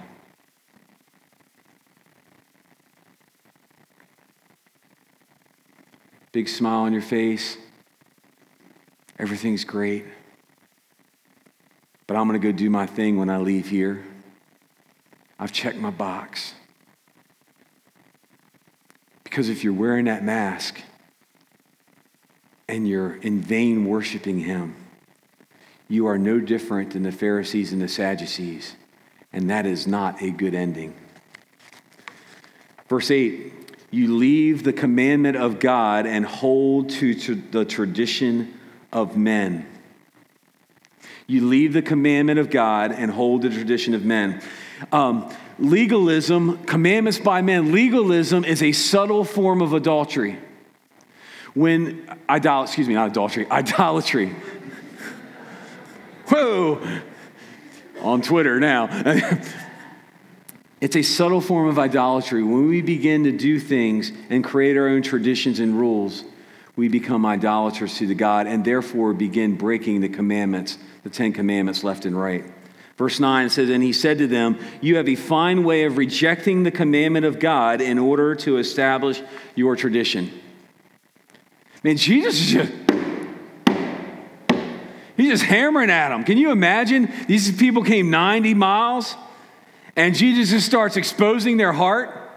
Big 6.33 6.47
smile 6.47 6.81
on 6.81 6.93
your 6.93 7.01
face. 7.01 7.57
Everything's 9.19 9.65
great 9.65 10.05
but 12.11 12.17
I'm 12.17 12.27
going 12.27 12.41
to 12.41 12.45
go 12.45 12.51
do 12.51 12.69
my 12.69 12.87
thing 12.87 13.19
when 13.19 13.31
I 13.31 13.37
leave 13.37 13.69
here. 13.69 14.05
I've 15.39 15.53
checked 15.53 15.77
my 15.79 15.91
box. 15.91 16.55
Because 19.23 19.49
if 19.49 19.63
you're 19.63 19.73
wearing 19.73 20.07
that 20.07 20.25
mask 20.25 20.81
and 22.69 22.89
you're 22.89 23.15
in 23.15 23.41
vain 23.41 23.85
worshiping 23.85 24.41
Him, 24.41 24.75
you 25.89 26.09
are 26.09 26.19
no 26.19 26.41
different 26.41 26.95
than 26.95 27.05
the 27.05 27.13
Pharisees 27.13 27.73
and 27.73 27.81
the 27.81 27.87
Sadducees, 27.87 28.75
and 29.33 29.49
that 29.49 29.65
is 29.65 29.87
not 29.87 30.21
a 30.21 30.31
good 30.31 30.53
ending. 30.53 30.97
Verse 32.89 33.13
8 33.13 33.53
You 33.93 34.17
leave 34.17 34.65
the 34.65 34.73
commandment 34.73 35.37
of 35.37 35.61
God 35.61 36.07
and 36.07 36.27
hold 36.27 36.91
to, 36.91 37.15
the 37.15 37.65
tradition 37.65 38.59
of 38.93 39.17
men. 39.17 39.65
You 41.31 41.47
leave 41.47 41.73
the 41.73 41.81
commandment 41.81 42.41
of 42.41 42.51
God 42.51 42.91
and 42.91 43.09
hold 43.09 43.43
the 43.43 43.51
tradition 43.51 43.95
of 43.95 44.05
men. 44.05 44.43
Um, 44.91 45.33
legalism, 45.61 46.65
commandments 46.65 47.21
by 47.21 47.41
men, 47.41 47.71
legalism 47.71 48.45
is 48.45 48.65
a 48.65 48.73
subtle 48.73 49.23
form 49.25 49.63
of 49.63 49.73
adultery. 49.73 50.39
When 51.55 52.05
idol, 52.29 52.65
excuse 52.65 52.89
me, 52.89 52.95
not 52.95 53.11
adultery, 53.11 53.49
idolatry. 53.49 54.35
Whoa, 56.27 57.01
on 58.01 58.23
Twitter 58.23 58.59
now. 58.59 58.89
it's 60.81 60.97
a 60.97 61.03
subtle 61.03 61.41
form 61.41 61.69
of 61.69 61.79
idolatry. 61.79 62.43
When 62.43 62.69
we 62.69 62.83
begin 62.83 63.23
to 63.23 63.31
do 63.31 63.61
things 63.61 64.11
and 64.31 64.43
create 64.43 64.77
our 64.77 64.89
own 64.89 65.03
traditions 65.03 65.61
and 65.61 65.79
rules, 65.79 66.25
we 66.81 66.89
become 66.89 67.27
idolaters 67.27 67.99
to 67.99 68.07
the 68.07 68.15
God 68.15 68.47
and 68.47 68.65
therefore 68.65 69.13
begin 69.13 69.55
breaking 69.55 70.01
the 70.01 70.09
commandments 70.09 70.79
the 71.03 71.11
Ten 71.11 71.35
Commandments 71.35 71.85
left 71.85 72.07
and 72.07 72.19
right. 72.19 72.43
Verse 72.97 73.21
9 73.21 73.51
says, 73.51 73.69
And 73.69 73.83
he 73.83 73.93
said 73.93 74.17
to 74.17 74.27
them, 74.27 74.59
You 74.81 74.97
have 74.97 75.07
a 75.07 75.15
fine 75.15 75.63
way 75.63 75.85
of 75.85 75.99
rejecting 75.99 76.63
the 76.63 76.71
commandment 76.71 77.27
of 77.27 77.39
God 77.39 77.83
in 77.83 77.99
order 77.99 78.35
to 78.37 78.57
establish 78.57 79.21
your 79.55 79.77
tradition. 79.77 80.33
Man, 81.85 81.99
Jesus 81.99 82.41
is 82.41 82.51
just. 82.51 82.73
He's 85.19 85.29
just 85.29 85.45
hammering 85.45 85.91
at 85.91 86.09
them. 86.09 86.25
Can 86.25 86.39
you 86.39 86.51
imagine? 86.51 87.13
These 87.29 87.59
people 87.59 87.85
came 87.85 88.09
90 88.09 88.55
miles, 88.55 89.17
and 89.97 90.15
Jesus 90.15 90.49
just 90.49 90.65
starts 90.65 90.97
exposing 90.97 91.59
their 91.59 91.75
heart. 91.75 92.30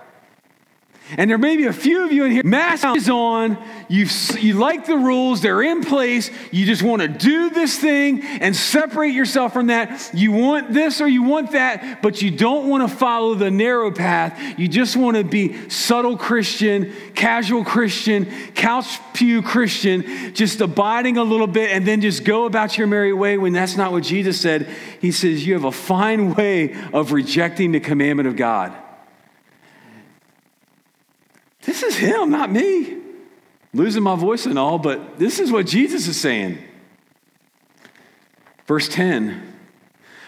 And 1.18 1.30
there 1.30 1.38
may 1.38 1.58
be 1.58 1.66
a 1.66 1.74
few 1.74 2.04
of 2.04 2.12
you 2.12 2.24
in 2.24 2.32
here, 2.32 2.44
mask 2.44 2.86
is 2.96 3.10
on, 3.10 3.58
you 3.88 4.08
you 4.40 4.54
like 4.54 4.86
the 4.86 4.98
rules, 4.98 5.42
they're 5.42 5.62
in 5.62 5.84
place, 5.84 6.32
you 6.52 6.66
just 6.66 6.82
want 6.82 7.02
to 7.02 7.08
do 7.08 7.50
this 7.50 7.78
thing 7.78 8.24
and 8.24 8.56
separate 8.56 9.14
yourself 9.14 9.54
from 9.54 9.68
that. 9.68 10.12
You 10.14 10.32
want 10.32 10.74
this 10.74 11.02
or 11.02 11.08
you 11.08 11.22
want 11.22 11.52
that, 11.52 12.02
but 12.02 12.22
you 12.22 12.32
don't 12.32 12.70
want 12.70 12.90
to 12.90 12.96
follow 12.96 13.36
the 13.36 13.52
narrow 13.52 13.92
path. 13.92 14.40
You 14.58 14.68
just 14.68 14.96
want 14.96 15.18
to 15.18 15.24
be 15.24 15.70
subtle 15.70 16.18
Christian, 16.18 16.94
casual 17.14 17.66
Christian, 17.66 18.26
couch 18.56 19.00
pew 19.14 19.42
Christian, 19.42 20.34
just 20.34 20.62
abiding 20.62 21.18
a 21.18 21.24
little 21.24 21.48
bit 21.48 21.72
and 21.72 21.86
then 21.86 22.02
just 22.02 22.24
go 22.24 22.46
about 22.46 22.78
your 22.78 22.88
merry 22.88 23.14
way 23.14 23.38
when 23.38 23.54
that's 23.54 23.76
not 23.76 23.92
what 23.92 24.04
Jesus 24.04 24.40
said. 24.40 24.70
He 25.00 25.12
says, 25.12 25.46
You 25.46 25.54
have 25.54 25.66
a 25.66 25.72
fine 25.72 26.34
way 26.34 26.76
of 26.94 27.12
rejecting 27.12 27.74
the 27.74 27.80
commandment 27.82 28.28
of 28.28 28.36
God. 28.36 28.74
This 31.66 31.84
is 31.84 31.96
him, 31.96 32.30
not 32.30 32.52
me. 32.52 32.98
Losing 33.74 34.04
my 34.04 34.16
voice 34.16 34.46
and 34.46 34.60
all, 34.60 34.78
but 34.78 35.18
this 35.18 35.40
is 35.40 35.52
what 35.52 35.66
Jesus 35.66 36.08
is 36.08 36.20
saying. 36.20 36.60
Verse 38.68 38.88
10 38.88 39.56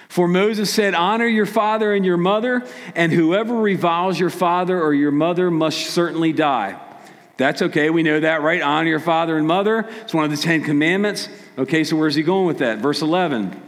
For 0.10 0.28
Moses 0.28 0.74
said, 0.74 0.94
Honor 0.94 1.28
your 1.28 1.46
father 1.46 1.94
and 1.94 2.06
your 2.06 2.18
mother, 2.18 2.64
and 2.96 3.12
whoever 3.12 3.56
reviles 3.56 4.20
your 4.20 4.30
father 4.30 4.82
or 4.82 4.94
your 4.94 5.12
mother 5.12 5.52
must 5.52 5.88
certainly 5.88 6.34
die. 6.34 6.82
That's 7.38 7.62
okay. 7.62 7.90
We 7.90 8.02
know 8.02 8.22
that, 8.22 8.42
right? 8.42 8.62
Honor 8.62 8.90
your 8.90 9.00
father 9.00 9.38
and 9.38 9.46
mother. 9.46 9.88
It's 10.02 10.14
one 10.14 10.24
of 10.24 10.32
the 10.32 10.38
Ten 10.38 10.64
Commandments. 10.64 11.28
Okay, 11.58 11.84
so 11.84 11.98
where's 11.98 12.16
he 12.16 12.24
going 12.24 12.48
with 12.48 12.60
that? 12.60 12.80
Verse 12.80 13.02
11. 13.02 13.62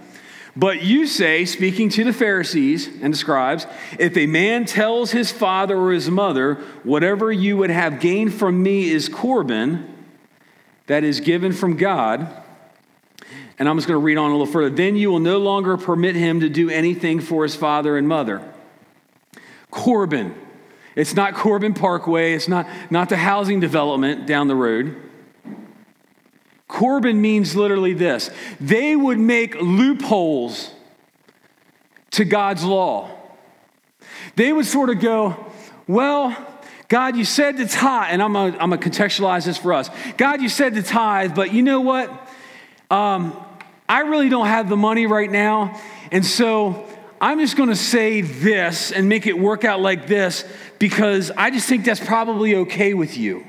But 0.58 0.82
you 0.82 1.06
say, 1.06 1.46
speaking 1.46 1.90
to 1.90 2.04
the 2.04 2.12
Pharisees 2.12 2.88
and 2.88 3.14
the 3.14 3.18
scribes, 3.18 3.68
if 4.00 4.18
a 4.18 4.26
man 4.26 4.66
tells 4.66 5.12
his 5.12 5.32
father 5.32 5.78
or 5.78 5.92
his 5.92 6.10
mother, 6.10 6.56
whatever 6.82 7.32
you 7.32 7.58
would 7.58 7.70
have 7.70 8.00
gained 8.00 8.34
from 8.34 8.64
me 8.64 8.90
is 8.90 9.08
Corban, 9.08 9.88
that 10.88 11.04
is 11.04 11.20
given 11.20 11.54
from 11.54 11.78
God, 11.78 12.28
and 13.60 13.70
I'm 13.70 13.78
just 13.78 13.88
going 13.88 14.00
to 14.00 14.04
read 14.04 14.18
on 14.18 14.32
a 14.32 14.34
little 14.34 14.52
further, 14.52 14.72
then 14.72 14.96
you 14.96 15.12
will 15.12 15.20
no 15.20 15.38
longer 15.38 15.78
permit 15.78 16.16
him 16.16 16.40
to 16.40 16.50
do 16.50 16.72
anything 16.72 17.20
for 17.20 17.44
his 17.44 17.56
father 17.56 17.96
and 17.96 18.08
mother. 18.08 18.42
Corban. 19.70 20.34
It's 20.96 21.14
not 21.14 21.36
Corbin 21.36 21.76
Parkway, 21.76 22.34
it's 22.34 22.48
not, 22.48 22.68
not 22.90 23.10
the 23.10 23.18
housing 23.18 23.60
development 23.60 24.26
down 24.26 24.48
the 24.48 24.56
road. 24.56 24.96
Corban 26.78 27.20
means 27.20 27.56
literally 27.56 27.94
this 27.94 28.30
they 28.60 28.96
would 28.96 29.18
make 29.18 29.56
loopholes 29.60 30.72
to 32.12 32.24
God's 32.24 32.64
law. 32.64 33.10
They 34.36 34.54
would 34.54 34.68
sort 34.68 34.92
of 34.92 35.00
go, 35.00 35.48
Well, 35.88 36.38
God, 36.88 37.18
you 37.18 37.26
said 37.26 37.58
to 37.58 37.68
tithe, 37.68 38.10
and 38.12 38.22
I'm 38.22 38.34
going 38.34 38.54
to 38.54 38.78
contextualize 38.78 39.46
this 39.46 39.58
for 39.58 39.74
us. 39.74 39.90
God, 40.18 40.40
you 40.40 40.50
said 40.50 40.76
to 40.76 40.84
tithe, 40.84 41.34
but 41.34 41.52
you 41.52 41.64
know 41.64 41.82
what? 41.82 42.12
Um, 42.92 43.36
I 43.90 44.02
really 44.02 44.30
don't 44.30 44.46
have 44.46 44.70
the 44.70 44.78
money 44.78 45.08
right 45.08 45.32
now. 45.32 45.82
And 46.12 46.24
so 46.24 46.88
I'm 47.20 47.40
just 47.40 47.58
going 47.58 47.70
to 47.70 47.76
say 47.76 48.22
this 48.22 48.92
and 48.92 49.10
make 49.10 49.26
it 49.26 49.38
work 49.38 49.66
out 49.66 49.82
like 49.82 50.06
this 50.06 50.46
because 50.78 51.32
I 51.32 51.50
just 51.50 51.68
think 51.68 51.86
that's 51.86 52.00
probably 52.00 52.56
okay 52.56 52.94
with 52.94 53.18
you 53.18 53.44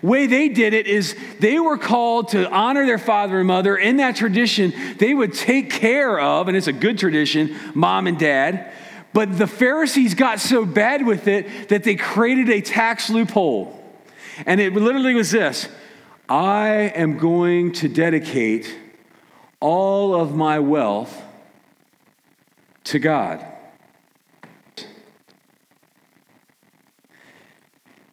way 0.00 0.26
they 0.26 0.48
did 0.48 0.74
it 0.74 0.86
is 0.86 1.16
they 1.40 1.58
were 1.58 1.76
called 1.76 2.28
to 2.28 2.48
honor 2.50 2.86
their 2.86 2.98
father 2.98 3.38
and 3.38 3.46
mother. 3.46 3.76
In 3.76 3.98
that 3.98 4.16
tradition, 4.16 4.72
they 4.98 5.12
would 5.12 5.34
take 5.34 5.70
care 5.70 6.18
of, 6.18 6.48
and 6.48 6.56
it's 6.56 6.68
a 6.68 6.72
good 6.72 6.98
tradition, 6.98 7.56
mom 7.74 8.06
and 8.06 8.18
dad. 8.18 8.72
But 9.12 9.36
the 9.36 9.46
Pharisees 9.46 10.14
got 10.14 10.40
so 10.40 10.64
bad 10.64 11.04
with 11.04 11.28
it 11.28 11.68
that 11.68 11.84
they 11.84 11.96
created 11.96 12.48
a 12.48 12.60
tax 12.60 13.10
loophole. 13.10 13.78
And 14.46 14.60
it 14.60 14.72
literally 14.72 15.14
was 15.14 15.30
this 15.30 15.68
I 16.28 16.92
am 16.94 17.18
going 17.18 17.72
to 17.72 17.88
dedicate 17.88 18.74
all 19.60 20.14
of 20.14 20.34
my 20.34 20.58
wealth 20.58 21.22
to 22.84 22.98
God. 22.98 23.44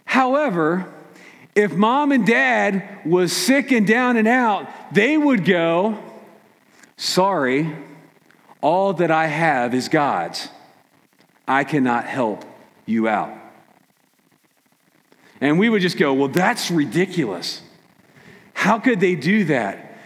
However, 0.06 0.92
if 1.60 1.74
mom 1.76 2.12
and 2.12 2.26
dad 2.26 3.06
was 3.06 3.32
sick 3.34 3.72
and 3.72 3.86
down 3.86 4.18
and 4.18 4.28
out, 4.28 4.68
they 4.94 5.18
would 5.18 5.46
go, 5.46 5.98
Sorry, 6.98 7.76
all 8.62 8.94
that 8.94 9.12
I 9.12 9.28
have 9.28 9.74
is 9.74 9.90
God's. 9.90 10.50
I 11.48 11.64
cannot 11.64 12.06
help 12.06 12.46
you 12.86 13.08
out. 13.08 13.34
And 15.42 15.58
we 15.60 15.70
would 15.70 15.82
just 15.82 15.98
go, 15.98 16.14
Well, 16.14 16.30
that's 16.30 16.72
ridiculous. 16.72 17.62
How 18.54 18.80
could 18.80 19.00
they 19.00 19.16
do 19.16 19.46
that? 19.46 19.98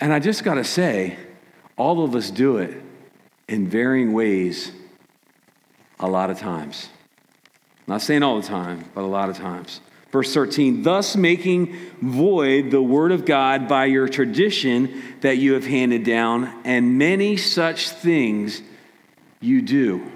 And 0.00 0.12
I 0.12 0.18
just 0.18 0.42
got 0.42 0.54
to 0.54 0.64
say, 0.64 1.16
all 1.76 2.04
of 2.04 2.16
us 2.16 2.30
do 2.30 2.56
it 2.58 2.82
in 3.46 3.68
varying 3.68 4.12
ways 4.12 4.72
a 6.00 6.08
lot 6.08 6.30
of 6.30 6.38
times. 6.38 6.88
I'm 7.86 7.94
not 7.94 8.02
saying 8.02 8.22
all 8.24 8.40
the 8.40 8.46
time, 8.46 8.84
but 8.94 9.02
a 9.02 9.06
lot 9.06 9.30
of 9.30 9.36
times. 9.36 9.80
Verse 10.12 10.34
13, 10.34 10.82
thus 10.82 11.16
making 11.16 11.74
void 12.02 12.70
the 12.70 12.82
word 12.82 13.12
of 13.12 13.24
God 13.24 13.66
by 13.66 13.86
your 13.86 14.06
tradition 14.08 15.02
that 15.22 15.38
you 15.38 15.54
have 15.54 15.64
handed 15.64 16.04
down, 16.04 16.60
and 16.64 16.98
many 16.98 17.38
such 17.38 17.88
things 17.88 18.60
you 19.40 19.62
do. 19.62 20.06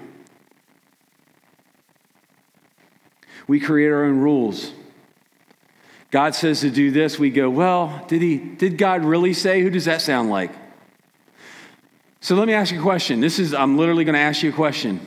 We 3.47 3.59
create 3.59 3.89
our 3.89 4.05
own 4.05 4.19
rules. 4.19 4.71
God 6.11 6.35
says 6.35 6.61
to 6.61 6.69
do 6.69 6.91
this, 6.91 7.17
we 7.17 7.31
go, 7.31 7.49
well, 7.49 8.05
did 8.07 8.21
he 8.21 8.37
did 8.37 8.77
God 8.77 9.03
really 9.03 9.33
say? 9.33 9.61
Who 9.61 9.71
does 9.71 9.85
that 9.85 10.01
sound 10.01 10.29
like? 10.29 10.51
So 12.21 12.35
let 12.35 12.47
me 12.47 12.53
ask 12.53 12.71
you 12.71 12.79
a 12.79 12.83
question. 12.83 13.19
This 13.19 13.39
is 13.39 13.53
I'm 13.53 13.77
literally 13.77 14.03
going 14.03 14.13
to 14.13 14.19
ask 14.19 14.43
you 14.43 14.51
a 14.51 14.53
question. 14.53 15.05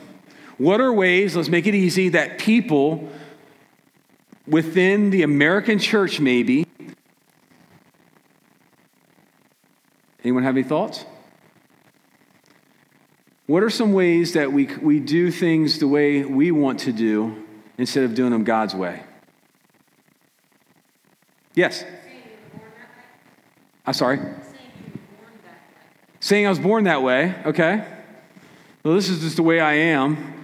What 0.57 0.81
are 0.81 0.91
ways, 0.91 1.35
let's 1.35 1.49
make 1.49 1.65
it 1.65 1.75
easy, 1.75 2.09
that 2.09 2.39
people 2.39 3.09
within 4.51 5.09
the 5.11 5.23
American 5.23 5.79
church, 5.79 6.19
maybe. 6.19 6.67
Anyone 10.23 10.43
have 10.43 10.55
any 10.55 10.63
thoughts? 10.63 11.05
What 13.47 13.63
are 13.63 13.69
some 13.69 13.93
ways 13.93 14.33
that 14.33 14.51
we, 14.51 14.65
we 14.81 14.99
do 14.99 15.31
things 15.31 15.79
the 15.79 15.87
way 15.87 16.23
we 16.23 16.51
want 16.51 16.81
to 16.81 16.91
do 16.91 17.43
instead 17.77 18.03
of 18.03 18.13
doing 18.13 18.31
them 18.31 18.43
God's 18.43 18.75
way? 18.75 19.03
Yes? 21.55 21.83
I'm 23.85 23.93
sorry? 23.93 24.19
Saying 26.19 26.45
I 26.45 26.49
was 26.49 26.59
born 26.59 26.83
that 26.83 27.01
way, 27.01 27.35
okay. 27.45 27.85
Well, 28.83 28.95
this 28.95 29.09
is 29.09 29.21
just 29.21 29.37
the 29.37 29.43
way 29.43 29.59
I 29.59 29.73
am. 29.73 30.40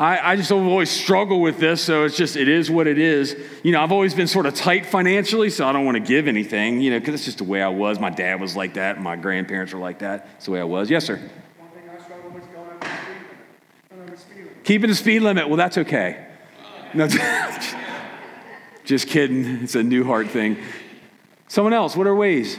I, 0.00 0.32
I 0.32 0.36
just 0.36 0.50
always 0.50 0.88
struggle 0.88 1.42
with 1.42 1.58
this, 1.58 1.84
so 1.84 2.04
it's 2.04 2.16
just, 2.16 2.34
it 2.34 2.48
is 2.48 2.70
what 2.70 2.86
it 2.86 2.96
is. 2.96 3.36
You 3.62 3.72
know, 3.72 3.82
I've 3.82 3.92
always 3.92 4.14
been 4.14 4.28
sort 4.28 4.46
of 4.46 4.54
tight 4.54 4.86
financially, 4.86 5.50
so 5.50 5.68
I 5.68 5.72
don't 5.72 5.84
want 5.84 5.96
to 5.96 6.02
give 6.02 6.26
anything, 6.26 6.80
you 6.80 6.90
know, 6.90 6.98
because 6.98 7.16
it's 7.16 7.26
just 7.26 7.36
the 7.36 7.44
way 7.44 7.60
I 7.60 7.68
was. 7.68 8.00
My 8.00 8.08
dad 8.08 8.40
was 8.40 8.56
like 8.56 8.74
that, 8.74 8.98
my 8.98 9.16
grandparents 9.16 9.74
were 9.74 9.78
like 9.78 9.98
that. 9.98 10.26
It's 10.36 10.46
the 10.46 10.52
way 10.52 10.60
I 10.60 10.64
was. 10.64 10.88
Yes, 10.88 11.04
sir. 11.04 11.16
One 11.16 11.68
thing 11.68 11.82
I 11.90 12.02
struggle 12.02 12.30
with 12.30 12.44
going 12.54 14.06
the 14.06 14.16
speed 14.16 14.36
limit. 14.38 14.64
Keeping 14.64 14.88
the 14.88 14.96
speed 14.96 15.20
limit, 15.20 15.48
well, 15.48 15.58
that's 15.58 15.76
okay. 15.76 16.26
No, 16.94 17.06
just 18.86 19.06
kidding. 19.06 19.44
It's 19.62 19.74
a 19.74 19.82
new 19.82 20.04
heart 20.04 20.28
thing. 20.28 20.56
Someone 21.46 21.74
else, 21.74 21.94
what 21.94 22.06
are 22.06 22.14
ways? 22.14 22.58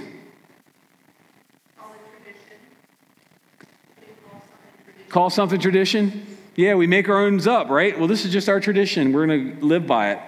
Call 5.09 5.31
something 5.31 5.59
tradition? 5.59 6.30
Yeah, 6.55 6.75
we 6.75 6.85
make 6.85 7.07
our 7.07 7.17
own 7.17 7.47
up, 7.47 7.69
right? 7.69 7.97
Well, 7.97 8.07
this 8.07 8.25
is 8.25 8.31
just 8.31 8.49
our 8.49 8.59
tradition. 8.59 9.13
We're 9.13 9.25
going 9.25 9.57
to 9.59 9.65
live 9.65 9.87
by 9.87 10.11
it. 10.11 10.19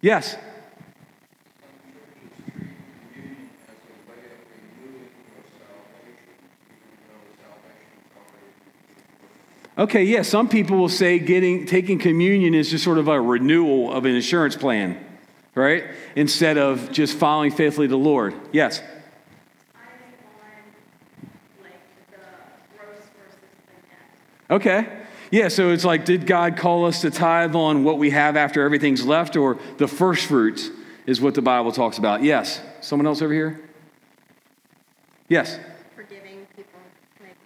Yes? 0.00 0.36
Okay, 9.78 10.04
yeah, 10.04 10.22
some 10.22 10.48
people 10.48 10.78
will 10.78 10.88
say 10.88 11.18
getting 11.18 11.66
taking 11.66 11.98
communion 11.98 12.54
is 12.54 12.70
just 12.70 12.82
sort 12.82 12.96
of 12.96 13.08
a 13.08 13.20
renewal 13.20 13.92
of 13.92 14.06
an 14.06 14.14
insurance 14.14 14.56
plan, 14.56 14.98
right? 15.54 15.84
Instead 16.14 16.56
of 16.56 16.90
just 16.92 17.18
following 17.18 17.50
faithfully 17.50 17.86
the 17.86 17.98
Lord. 17.98 18.34
Yes. 18.52 18.80
Okay. 24.50 24.86
Yeah, 25.30 25.48
so 25.48 25.70
it's 25.70 25.84
like, 25.84 26.04
did 26.04 26.26
God 26.26 26.56
call 26.56 26.86
us 26.86 27.00
to 27.00 27.10
tithe 27.10 27.54
on 27.54 27.82
what 27.82 27.98
we 27.98 28.10
have 28.10 28.36
after 28.36 28.62
everything's 28.62 29.04
left, 29.04 29.36
or 29.36 29.58
the 29.78 29.88
first 29.88 30.26
fruits 30.26 30.70
is 31.04 31.20
what 31.20 31.34
the 31.34 31.42
Bible 31.42 31.72
talks 31.72 31.98
about? 31.98 32.22
Yes. 32.22 32.60
Someone 32.80 33.06
else 33.06 33.22
over 33.22 33.32
here? 33.32 33.60
Yes. 35.28 35.58
Forgiving 35.96 36.46
people, 36.54 36.78
like, 37.20 37.36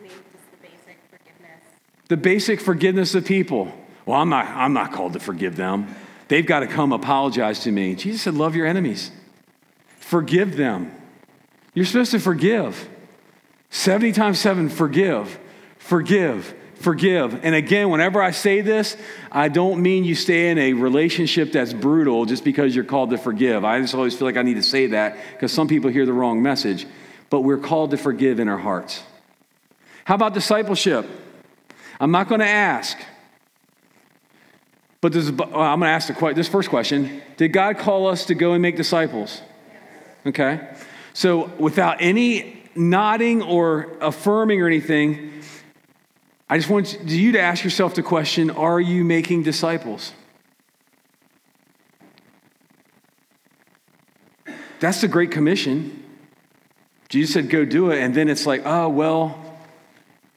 maybe 0.00 0.14
just 0.32 0.50
the 0.50 0.56
basic 0.66 0.98
forgiveness. 1.10 1.62
The 2.08 2.16
basic 2.16 2.60
forgiveness 2.60 3.14
of 3.14 3.26
people. 3.26 3.72
Well, 4.06 4.18
I'm 4.18 4.30
not, 4.30 4.46
I'm 4.46 4.72
not 4.72 4.92
called 4.92 5.12
to 5.12 5.20
forgive 5.20 5.56
them. 5.56 5.94
They've 6.28 6.46
got 6.46 6.60
to 6.60 6.66
come 6.66 6.92
apologize 6.92 7.60
to 7.60 7.72
me. 7.72 7.94
Jesus 7.94 8.22
said, 8.22 8.34
Love 8.34 8.56
your 8.56 8.66
enemies, 8.66 9.10
forgive 9.98 10.56
them. 10.56 10.94
You're 11.74 11.84
supposed 11.84 12.12
to 12.12 12.18
forgive. 12.18 12.88
70 13.70 14.12
times 14.12 14.38
7, 14.38 14.70
forgive 14.70 15.38
forgive, 15.78 16.54
forgive. 16.76 17.44
And 17.44 17.54
again, 17.54 17.90
whenever 17.90 18.22
I 18.22 18.30
say 18.30 18.60
this, 18.60 18.96
I 19.32 19.48
don't 19.48 19.82
mean 19.82 20.04
you 20.04 20.14
stay 20.14 20.50
in 20.50 20.58
a 20.58 20.72
relationship 20.74 21.52
that's 21.52 21.72
brutal 21.72 22.24
just 22.26 22.44
because 22.44 22.74
you're 22.74 22.84
called 22.84 23.10
to 23.10 23.18
forgive. 23.18 23.64
I 23.64 23.80
just 23.80 23.94
always 23.94 24.16
feel 24.16 24.26
like 24.26 24.36
I 24.36 24.42
need 24.42 24.54
to 24.54 24.62
say 24.62 24.88
that 24.88 25.16
because 25.32 25.52
some 25.52 25.68
people 25.68 25.90
hear 25.90 26.06
the 26.06 26.12
wrong 26.12 26.42
message. 26.42 26.86
But 27.30 27.40
we're 27.42 27.58
called 27.58 27.90
to 27.90 27.96
forgive 27.96 28.40
in 28.40 28.48
our 28.48 28.58
hearts. 28.58 29.02
How 30.04 30.14
about 30.14 30.32
discipleship? 30.32 31.06
I'm 32.00 32.10
not 32.10 32.28
going 32.28 32.40
to 32.40 32.46
ask. 32.46 32.96
But 35.00 35.12
this, 35.12 35.30
well, 35.30 35.54
uh, 35.54 35.58
I'm 35.58 35.78
going 35.80 35.88
to 35.88 35.92
ask 35.92 36.08
the, 36.08 36.32
this 36.34 36.48
first 36.48 36.70
question 36.70 37.22
Did 37.36 37.52
God 37.52 37.78
call 37.78 38.08
us 38.08 38.26
to 38.26 38.34
go 38.34 38.52
and 38.52 38.62
make 38.62 38.76
disciples? 38.76 39.42
Okay. 40.26 40.68
So 41.12 41.46
without 41.58 41.98
any 42.00 42.62
nodding 42.74 43.42
or 43.42 43.96
affirming 44.00 44.62
or 44.62 44.66
anything, 44.66 45.37
I 46.50 46.56
just 46.56 46.70
want 46.70 46.98
you 47.04 47.32
to 47.32 47.40
ask 47.40 47.62
yourself 47.62 47.94
the 47.94 48.02
question 48.02 48.50
Are 48.50 48.80
you 48.80 49.04
making 49.04 49.42
disciples? 49.42 50.12
That's 54.80 55.00
the 55.00 55.08
Great 55.08 55.30
Commission. 55.30 56.04
Jesus 57.08 57.34
said, 57.34 57.50
Go 57.50 57.64
do 57.64 57.90
it. 57.90 57.98
And 57.98 58.14
then 58.14 58.28
it's 58.28 58.46
like, 58.46 58.62
Oh, 58.64 58.88
well, 58.88 59.58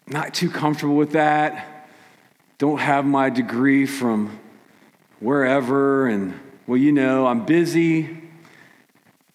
not 0.07 0.33
too 0.33 0.49
comfortable 0.49 0.95
with 0.95 1.13
that. 1.13 1.87
Don't 2.57 2.79
have 2.79 3.05
my 3.05 3.29
degree 3.29 3.85
from 3.85 4.39
wherever. 5.19 6.07
And, 6.07 6.37
well, 6.67 6.77
you 6.77 6.91
know, 6.91 7.25
I'm 7.25 7.45
busy. 7.45 8.17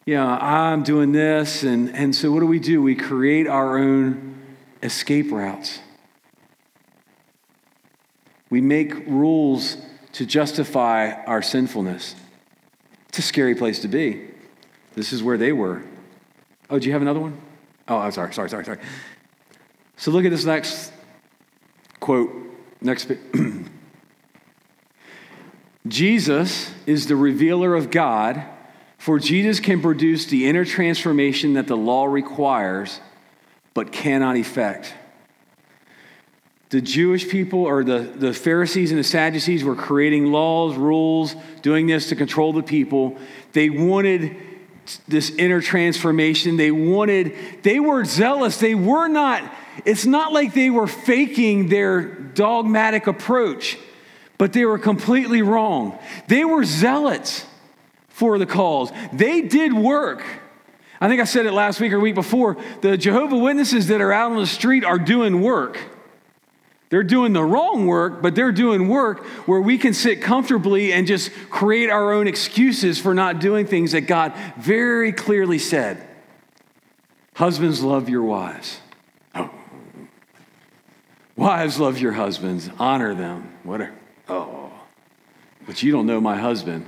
Yeah, 0.05 0.25
I'm 0.25 0.83
doing 0.83 1.13
this. 1.13 1.63
And, 1.63 1.95
and 1.97 2.15
so 2.15 2.31
what 2.31 2.41
do 2.41 2.47
we 2.47 2.59
do? 2.59 2.83
We 2.83 2.95
create 2.95 3.49
our 3.49 3.79
own 3.79 4.41
escape 4.83 5.33
routes. 5.33 5.81
We 8.51 8.61
make 8.61 8.95
rules 9.07 9.77
to 10.13 10.27
justify 10.27 11.13
our 11.25 11.43
sinfulness. 11.43 12.15
It's 13.09 13.19
a 13.19 13.23
scary 13.23 13.55
place 13.55 13.81
to 13.81 13.89
be. 13.89 14.29
This 14.95 15.13
is 15.13 15.23
where 15.23 15.37
they 15.37 15.53
were. 15.53 15.83
Oh, 16.71 16.79
do 16.79 16.87
you 16.87 16.93
have 16.93 17.03
another 17.03 17.21
one? 17.21 17.39
Oh, 17.89 17.99
I'm 17.99 18.13
sorry, 18.13 18.33
sorry, 18.33 18.51
sorry, 18.51 18.65
sorry. 18.65 18.79
So 19.97 20.11
look 20.11 20.25
at 20.25 20.31
this 20.31 20.45
next 20.45 20.93
quote. 22.01 22.31
Next. 22.81 23.11
Jesus 25.89 26.73
is 26.87 27.07
the 27.07 27.17
revealer 27.17 27.75
of 27.75 27.91
God, 27.91 28.43
for 28.99 29.19
Jesus 29.19 29.61
can 29.61 29.81
produce 29.81 30.27
the 30.27 30.47
inner 30.47 30.65
transformation 30.65 31.55
that 31.55 31.67
the 31.69 31.77
law 31.77 32.07
requires, 32.07 33.01
but 33.75 33.93
cannot 33.93 34.37
effect. 34.37 34.95
The 36.71 36.81
Jewish 36.81 37.29
people 37.29 37.61
or 37.61 37.85
the, 37.85 38.01
the 38.01 38.33
Pharisees 38.33 38.91
and 38.91 38.99
the 38.99 39.05
Sadducees 39.05 39.63
were 39.63 39.77
creating 39.77 40.33
laws, 40.33 40.77
rules, 40.77 41.37
doing 41.63 41.87
this 41.87 42.09
to 42.09 42.17
control 42.17 42.53
the 42.53 42.63
people. 42.63 43.17
They 43.53 43.71
wanted 43.71 44.37
this 45.07 45.31
inner 45.31 45.61
transformation. 45.61 46.57
They 46.57 46.71
wanted, 46.71 47.35
they 47.63 47.79
were 47.79 48.05
zealous. 48.05 48.59
They 48.59 48.75
were 48.75 49.09
not, 49.09 49.49
it's 49.85 50.07
not 50.07 50.33
like 50.33 50.55
they 50.55 50.71
were 50.71 50.87
faking 50.87 51.69
their 51.69 52.03
dogmatic 52.03 53.07
approach, 53.07 53.79
but 54.39 54.53
they 54.53 54.65
were 54.65 54.79
completely 54.79 55.43
wrong. 55.43 55.99
They 56.29 56.45
were 56.45 56.65
zealots 56.65 57.45
for 58.09 58.39
the 58.39 58.47
cause, 58.47 58.91
they 59.13 59.43
did 59.43 59.75
work. 59.75 60.25
I 60.99 61.09
think 61.09 61.21
I 61.21 61.25
said 61.25 61.45
it 61.45 61.53
last 61.53 61.79
week 61.79 61.93
or 61.93 62.01
week 62.01 62.15
before. 62.15 62.57
The 62.81 62.97
Jehovah 62.97 63.37
Witnesses 63.37 63.89
that 63.89 64.01
are 64.01 64.11
out 64.11 64.33
on 64.33 64.39
the 64.39 64.47
street 64.47 64.83
are 64.83 64.99
doing 64.99 65.43
work. 65.43 65.79
They're 66.89 67.03
doing 67.03 67.33
the 67.33 67.43
wrong 67.43 67.87
work, 67.87 68.23
but 68.23 68.35
they're 68.35 68.53
doing 68.53 68.89
work 68.89 69.25
where 69.47 69.61
we 69.61 69.77
can 69.77 69.93
sit 69.93 70.23
comfortably 70.23 70.93
and 70.93 71.07
just 71.07 71.33
create 71.51 71.91
our 71.91 72.13
own 72.13 72.29
excuses 72.29 72.99
for 72.99 73.13
not 73.13 73.41
doing 73.41 73.67
things 73.67 73.93
that 73.93 74.03
God 74.03 74.35
very 74.57 75.13
clearly 75.13 75.59
said. 75.59 76.07
Husbands, 77.35 77.83
love 77.83 78.09
your 78.09 78.23
wives. 78.23 78.79
Oh. 79.35 79.51
Wives, 81.35 81.81
love 81.81 81.99
your 81.99 82.13
husbands. 82.13 82.71
Honor 82.79 83.15
them. 83.15 83.53
What 83.65 83.91
oh. 84.29 84.71
But 85.67 85.83
you 85.83 85.91
don't 85.91 86.07
know 86.07 86.21
my 86.21 86.37
husband. 86.37 86.87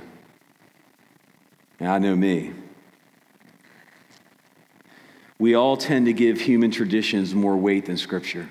And 1.79 1.89
I 1.89 1.99
know 1.99 2.15
me. 2.15 2.53
We 5.37 5.55
all 5.55 5.77
tend 5.77 6.05
to 6.07 6.13
give 6.13 6.41
human 6.41 6.71
traditions 6.71 7.35
more 7.35 7.55
weight 7.55 7.85
than 7.85 7.97
Scripture. 7.97 8.49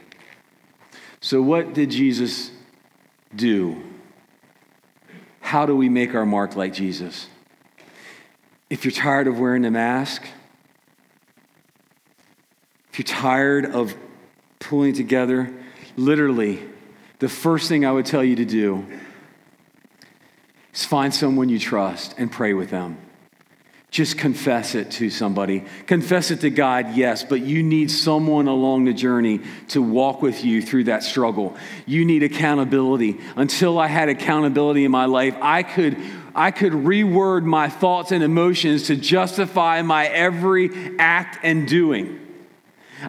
So, 1.20 1.42
what 1.42 1.74
did 1.74 1.90
Jesus 1.90 2.50
do? 3.34 3.82
How 5.40 5.66
do 5.66 5.74
we 5.74 5.88
make 5.88 6.14
our 6.14 6.26
mark 6.26 6.56
like 6.56 6.72
Jesus? 6.72 7.28
If 8.70 8.84
you're 8.84 8.92
tired 8.92 9.26
of 9.26 9.38
wearing 9.40 9.62
the 9.62 9.70
mask, 9.70 10.28
if 12.90 12.98
you're 12.98 13.16
tired 13.16 13.66
of 13.66 13.94
pulling 14.58 14.92
together, 14.92 15.52
literally, 15.96 16.62
the 17.18 17.28
first 17.28 17.68
thing 17.68 17.84
I 17.84 17.92
would 17.92 18.06
tell 18.06 18.22
you 18.22 18.36
to 18.36 18.44
do 18.44 18.86
is 20.72 20.84
find 20.84 21.14
someone 21.14 21.48
you 21.48 21.58
trust 21.58 22.14
and 22.18 22.30
pray 22.30 22.52
with 22.54 22.70
them. 22.70 22.98
Just 23.90 24.18
confess 24.18 24.74
it 24.74 24.90
to 24.92 25.08
somebody. 25.08 25.64
Confess 25.86 26.30
it 26.30 26.42
to 26.42 26.50
God, 26.50 26.94
yes, 26.94 27.24
but 27.24 27.40
you 27.40 27.62
need 27.62 27.90
someone 27.90 28.46
along 28.46 28.84
the 28.84 28.92
journey 28.92 29.40
to 29.68 29.80
walk 29.80 30.20
with 30.20 30.44
you 30.44 30.60
through 30.60 30.84
that 30.84 31.02
struggle. 31.02 31.56
You 31.86 32.04
need 32.04 32.22
accountability. 32.22 33.18
Until 33.34 33.78
I 33.78 33.86
had 33.86 34.10
accountability 34.10 34.84
in 34.84 34.90
my 34.90 35.06
life, 35.06 35.34
I 35.40 35.62
could 35.62 35.96
I 36.34 36.52
could 36.52 36.72
reword 36.72 37.44
my 37.44 37.68
thoughts 37.68 38.12
and 38.12 38.22
emotions 38.22 38.84
to 38.84 38.96
justify 38.96 39.82
my 39.82 40.06
every 40.06 40.96
act 40.98 41.38
and 41.42 41.66
doing. 41.66 42.20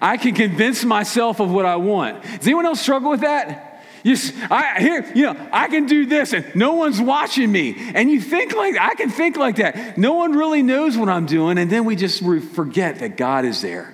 I 0.02 0.18
can 0.18 0.34
convince 0.34 0.84
myself 0.84 1.40
of 1.40 1.52
what 1.52 1.66
I 1.66 1.76
want. 1.76 2.24
Does 2.24 2.48
anyone 2.48 2.66
else 2.66 2.80
struggle 2.80 3.12
with 3.12 3.22
that? 3.22 3.69
You, 4.04 4.16
I, 4.50 4.80
here, 4.80 5.12
you 5.14 5.24
know, 5.24 5.50
I 5.52 5.68
can 5.68 5.86
do 5.86 6.06
this 6.06 6.34
and 6.34 6.56
no 6.56 6.74
one's 6.74 7.02
watching 7.02 7.52
me. 7.52 7.76
And 7.78 8.10
you 8.10 8.22
think 8.22 8.56
like, 8.56 8.78
I 8.80 8.96
can 8.96 9.10
think 9.10 9.38
like 9.38 9.58
that. 9.58 9.98
No 9.98 10.14
one 10.14 10.34
really 10.34 10.64
knows 10.64 10.98
what 10.98 11.10
I'm 11.10 11.26
doing. 11.26 11.58
And 11.58 11.70
then 11.70 11.86
we 11.86 11.96
just 11.96 12.24
forget 12.54 13.00
that 13.00 13.18
God 13.18 13.46
is 13.46 13.62
there, 13.62 13.94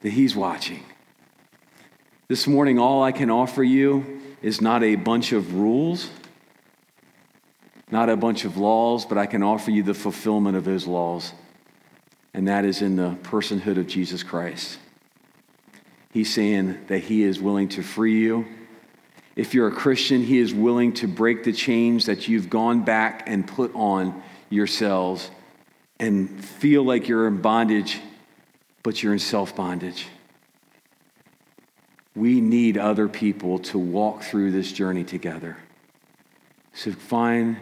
that 0.00 0.10
He's 0.10 0.36
watching. 0.36 0.82
This 2.28 2.46
morning, 2.46 2.78
all 2.78 3.02
I 3.02 3.12
can 3.12 3.30
offer 3.30 3.62
you 3.62 4.20
is 4.42 4.60
not 4.60 4.82
a 4.82 4.96
bunch 4.96 5.32
of 5.32 5.54
rules, 5.54 6.08
not 7.90 8.08
a 8.08 8.16
bunch 8.16 8.44
of 8.44 8.56
laws, 8.56 9.06
but 9.06 9.18
I 9.18 9.26
can 9.26 9.42
offer 9.42 9.70
you 9.70 9.82
the 9.82 9.94
fulfillment 9.94 10.56
of 10.56 10.64
those 10.64 10.86
laws. 10.86 11.32
And 12.34 12.48
that 12.48 12.64
is 12.64 12.82
in 12.82 12.96
the 12.96 13.16
personhood 13.22 13.78
of 13.78 13.86
Jesus 13.86 14.22
Christ. 14.22 14.78
He's 16.12 16.32
saying 16.32 16.86
that 16.88 17.00
He 17.00 17.22
is 17.22 17.40
willing 17.40 17.68
to 17.70 17.82
free 17.82 18.20
you 18.20 18.46
if 19.36 19.52
you're 19.52 19.68
a 19.68 19.72
Christian, 19.72 20.22
He 20.22 20.38
is 20.38 20.54
willing 20.54 20.94
to 20.94 21.06
break 21.06 21.44
the 21.44 21.52
chains 21.52 22.06
that 22.06 22.26
you've 22.26 22.48
gone 22.48 22.82
back 22.82 23.24
and 23.26 23.46
put 23.46 23.74
on 23.74 24.22
yourselves 24.48 25.30
and 26.00 26.42
feel 26.44 26.82
like 26.82 27.06
you're 27.06 27.28
in 27.28 27.42
bondage, 27.42 28.00
but 28.82 29.02
you're 29.02 29.12
in 29.12 29.18
self 29.18 29.54
bondage. 29.54 30.06
We 32.14 32.40
need 32.40 32.78
other 32.78 33.08
people 33.08 33.58
to 33.58 33.78
walk 33.78 34.22
through 34.22 34.52
this 34.52 34.72
journey 34.72 35.04
together. 35.04 35.58
So 36.72 36.92
find 36.92 37.58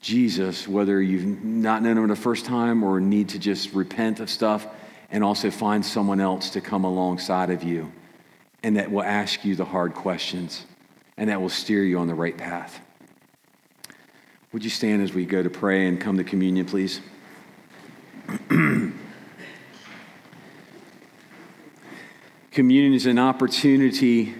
Jesus, 0.00 0.66
whether 0.66 1.02
you've 1.02 1.44
not 1.44 1.82
known 1.82 1.98
him 1.98 2.08
the 2.08 2.16
first 2.16 2.46
time 2.46 2.82
or 2.82 3.00
need 3.00 3.30
to 3.30 3.38
just 3.38 3.74
repent 3.74 4.20
of 4.20 4.30
stuff, 4.30 4.66
and 5.10 5.22
also 5.22 5.50
find 5.50 5.84
someone 5.84 6.20
else 6.20 6.50
to 6.50 6.62
come 6.62 6.84
alongside 6.84 7.50
of 7.50 7.62
you 7.62 7.92
and 8.62 8.76
that 8.76 8.90
will 8.90 9.02
ask 9.02 9.44
you 9.44 9.54
the 9.54 9.64
hard 9.64 9.94
questions 9.94 10.64
and 11.18 11.28
that 11.28 11.42
will 11.42 11.50
steer 11.50 11.84
you 11.84 11.98
on 11.98 12.06
the 12.06 12.14
right 12.14 12.38
path. 12.38 12.80
Would 14.52 14.64
you 14.64 14.70
stand 14.70 15.02
as 15.02 15.12
we 15.12 15.26
go 15.26 15.42
to 15.42 15.50
pray 15.50 15.86
and 15.86 16.00
come 16.00 16.16
to 16.16 16.24
communion, 16.24 16.64
please? 16.64 17.02
communion 22.50 22.94
is 22.94 23.04
an 23.06 23.18
opportunity 23.18 24.34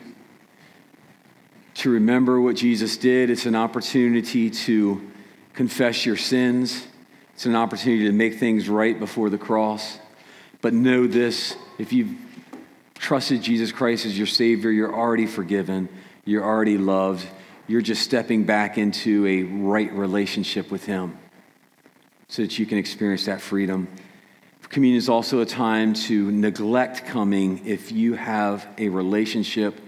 to 1.74 1.91
remember 1.91 2.41
what 2.41 2.57
Jesus 2.57 2.97
did, 2.97 3.29
it's 3.29 3.47
an 3.47 3.55
opportunity 3.55 4.51
to 4.51 5.11
confess 5.53 6.07
your 6.07 6.16
sins, 6.16 6.87
it's 7.35 7.47
an 7.47 7.55
opportunity 7.55 8.05
to 8.07 8.12
make 8.12 8.39
things 8.39 8.68
right 8.68 8.99
before 8.99 9.31
the 9.31 9.39
cross. 9.39 9.99
But 10.61 10.74
know 10.74 11.07
this 11.07 11.57
if 11.79 11.93
you've 11.93 12.16
trusted 12.95 13.43
Jesus 13.43 13.70
Christ 13.70 14.07
as 14.07 14.16
your 14.16 14.26
Savior, 14.26 14.70
you're 14.70 14.95
already 14.95 15.26
forgiven. 15.26 15.89
You're 16.29 16.45
already 16.45 16.76
loved. 16.76 17.26
You're 17.68 17.81
just 17.81 18.03
stepping 18.03 18.45
back 18.45 18.76
into 18.76 19.26
a 19.26 19.45
right 19.45 19.91
relationship 19.91 20.70
with 20.70 20.85
Him 20.85 21.16
so 22.29 22.43
that 22.43 22.59
you 22.59 22.66
can 22.66 22.76
experience 22.76 23.24
that 23.24 23.41
freedom. 23.41 23.89
Communion 24.68 24.99
is 24.99 25.09
also 25.09 25.41
a 25.41 25.47
time 25.47 25.95
to 25.95 26.31
neglect 26.31 27.07
coming 27.07 27.66
if 27.66 27.91
you 27.91 28.12
have 28.12 28.68
a 28.76 28.91
relationship 28.91 29.81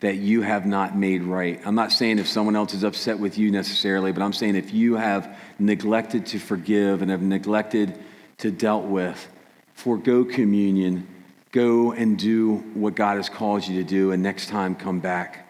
that 0.00 0.16
you 0.16 0.42
have 0.42 0.66
not 0.66 0.98
made 0.98 1.22
right. 1.22 1.58
I'm 1.64 1.76
not 1.76 1.92
saying 1.92 2.18
if 2.18 2.28
someone 2.28 2.56
else 2.56 2.74
is 2.74 2.84
upset 2.84 3.18
with 3.18 3.38
you 3.38 3.50
necessarily, 3.50 4.12
but 4.12 4.22
I'm 4.22 4.34
saying 4.34 4.56
if 4.56 4.74
you 4.74 4.96
have 4.96 5.34
neglected 5.58 6.26
to 6.26 6.38
forgive 6.38 7.00
and 7.00 7.10
have 7.10 7.22
neglected 7.22 7.98
to 8.38 8.50
dealt 8.50 8.84
with, 8.84 9.26
forego 9.72 10.26
communion, 10.26 11.08
go 11.52 11.92
and 11.92 12.18
do 12.18 12.56
what 12.74 12.94
God 12.94 13.16
has 13.16 13.30
called 13.30 13.66
you 13.66 13.82
to 13.82 13.88
do, 13.88 14.12
and 14.12 14.22
next 14.22 14.50
time 14.50 14.74
come 14.74 15.00
back. 15.00 15.46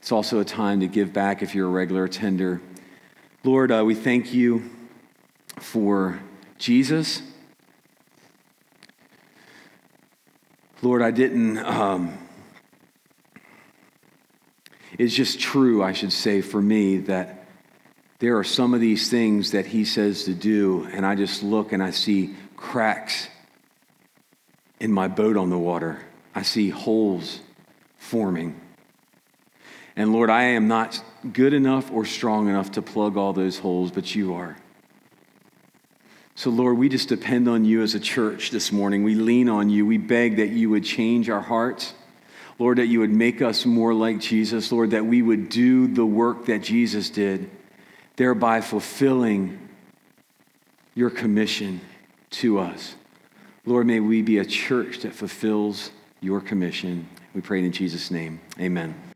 It's 0.00 0.12
also 0.12 0.40
a 0.40 0.44
time 0.44 0.80
to 0.80 0.88
give 0.88 1.12
back 1.12 1.42
if 1.42 1.54
you're 1.54 1.68
a 1.68 1.70
regular 1.70 2.04
attender 2.04 2.60
Lord, 3.42 3.72
uh, 3.72 3.82
we 3.86 3.94
thank 3.94 4.34
you 4.34 4.68
for 5.58 6.20
Jesus. 6.58 7.22
Lord, 10.82 11.00
I 11.00 11.10
didn't. 11.10 11.56
Um, 11.56 12.18
it's 14.98 15.14
just 15.14 15.40
true, 15.40 15.82
I 15.82 15.94
should 15.94 16.12
say, 16.12 16.42
for 16.42 16.60
me 16.60 16.98
that 16.98 17.46
there 18.18 18.36
are 18.36 18.44
some 18.44 18.74
of 18.74 18.82
these 18.82 19.08
things 19.08 19.52
that 19.52 19.64
he 19.64 19.86
says 19.86 20.24
to 20.24 20.34
do, 20.34 20.86
and 20.92 21.06
I 21.06 21.14
just 21.14 21.42
look 21.42 21.72
and 21.72 21.82
I 21.82 21.92
see 21.92 22.34
cracks 22.58 23.28
in 24.80 24.92
my 24.92 25.08
boat 25.08 25.38
on 25.38 25.48
the 25.48 25.58
water. 25.58 25.98
I 26.34 26.42
see 26.42 26.68
holes 26.68 27.40
forming. 27.96 28.60
And 30.00 30.14
Lord, 30.14 30.30
I 30.30 30.44
am 30.44 30.66
not 30.66 31.04
good 31.30 31.52
enough 31.52 31.92
or 31.92 32.06
strong 32.06 32.48
enough 32.48 32.72
to 32.72 32.80
plug 32.80 33.18
all 33.18 33.34
those 33.34 33.58
holes, 33.58 33.90
but 33.90 34.14
you 34.14 34.32
are. 34.32 34.56
So, 36.34 36.48
Lord, 36.48 36.78
we 36.78 36.88
just 36.88 37.10
depend 37.10 37.46
on 37.50 37.66
you 37.66 37.82
as 37.82 37.94
a 37.94 38.00
church 38.00 38.50
this 38.50 38.72
morning. 38.72 39.04
We 39.04 39.14
lean 39.14 39.50
on 39.50 39.68
you. 39.68 39.84
We 39.84 39.98
beg 39.98 40.38
that 40.38 40.48
you 40.48 40.70
would 40.70 40.84
change 40.84 41.28
our 41.28 41.42
hearts. 41.42 41.92
Lord, 42.58 42.78
that 42.78 42.86
you 42.86 43.00
would 43.00 43.10
make 43.10 43.42
us 43.42 43.66
more 43.66 43.92
like 43.92 44.20
Jesus. 44.20 44.72
Lord, 44.72 44.92
that 44.92 45.04
we 45.04 45.20
would 45.20 45.50
do 45.50 45.86
the 45.86 46.06
work 46.06 46.46
that 46.46 46.62
Jesus 46.62 47.10
did, 47.10 47.50
thereby 48.16 48.62
fulfilling 48.62 49.68
your 50.94 51.10
commission 51.10 51.82
to 52.30 52.58
us. 52.58 52.94
Lord, 53.66 53.86
may 53.86 54.00
we 54.00 54.22
be 54.22 54.38
a 54.38 54.46
church 54.46 55.00
that 55.00 55.12
fulfills 55.12 55.90
your 56.22 56.40
commission. 56.40 57.06
We 57.34 57.42
pray 57.42 57.62
in 57.62 57.70
Jesus' 57.70 58.10
name. 58.10 58.40
Amen. 58.58 59.09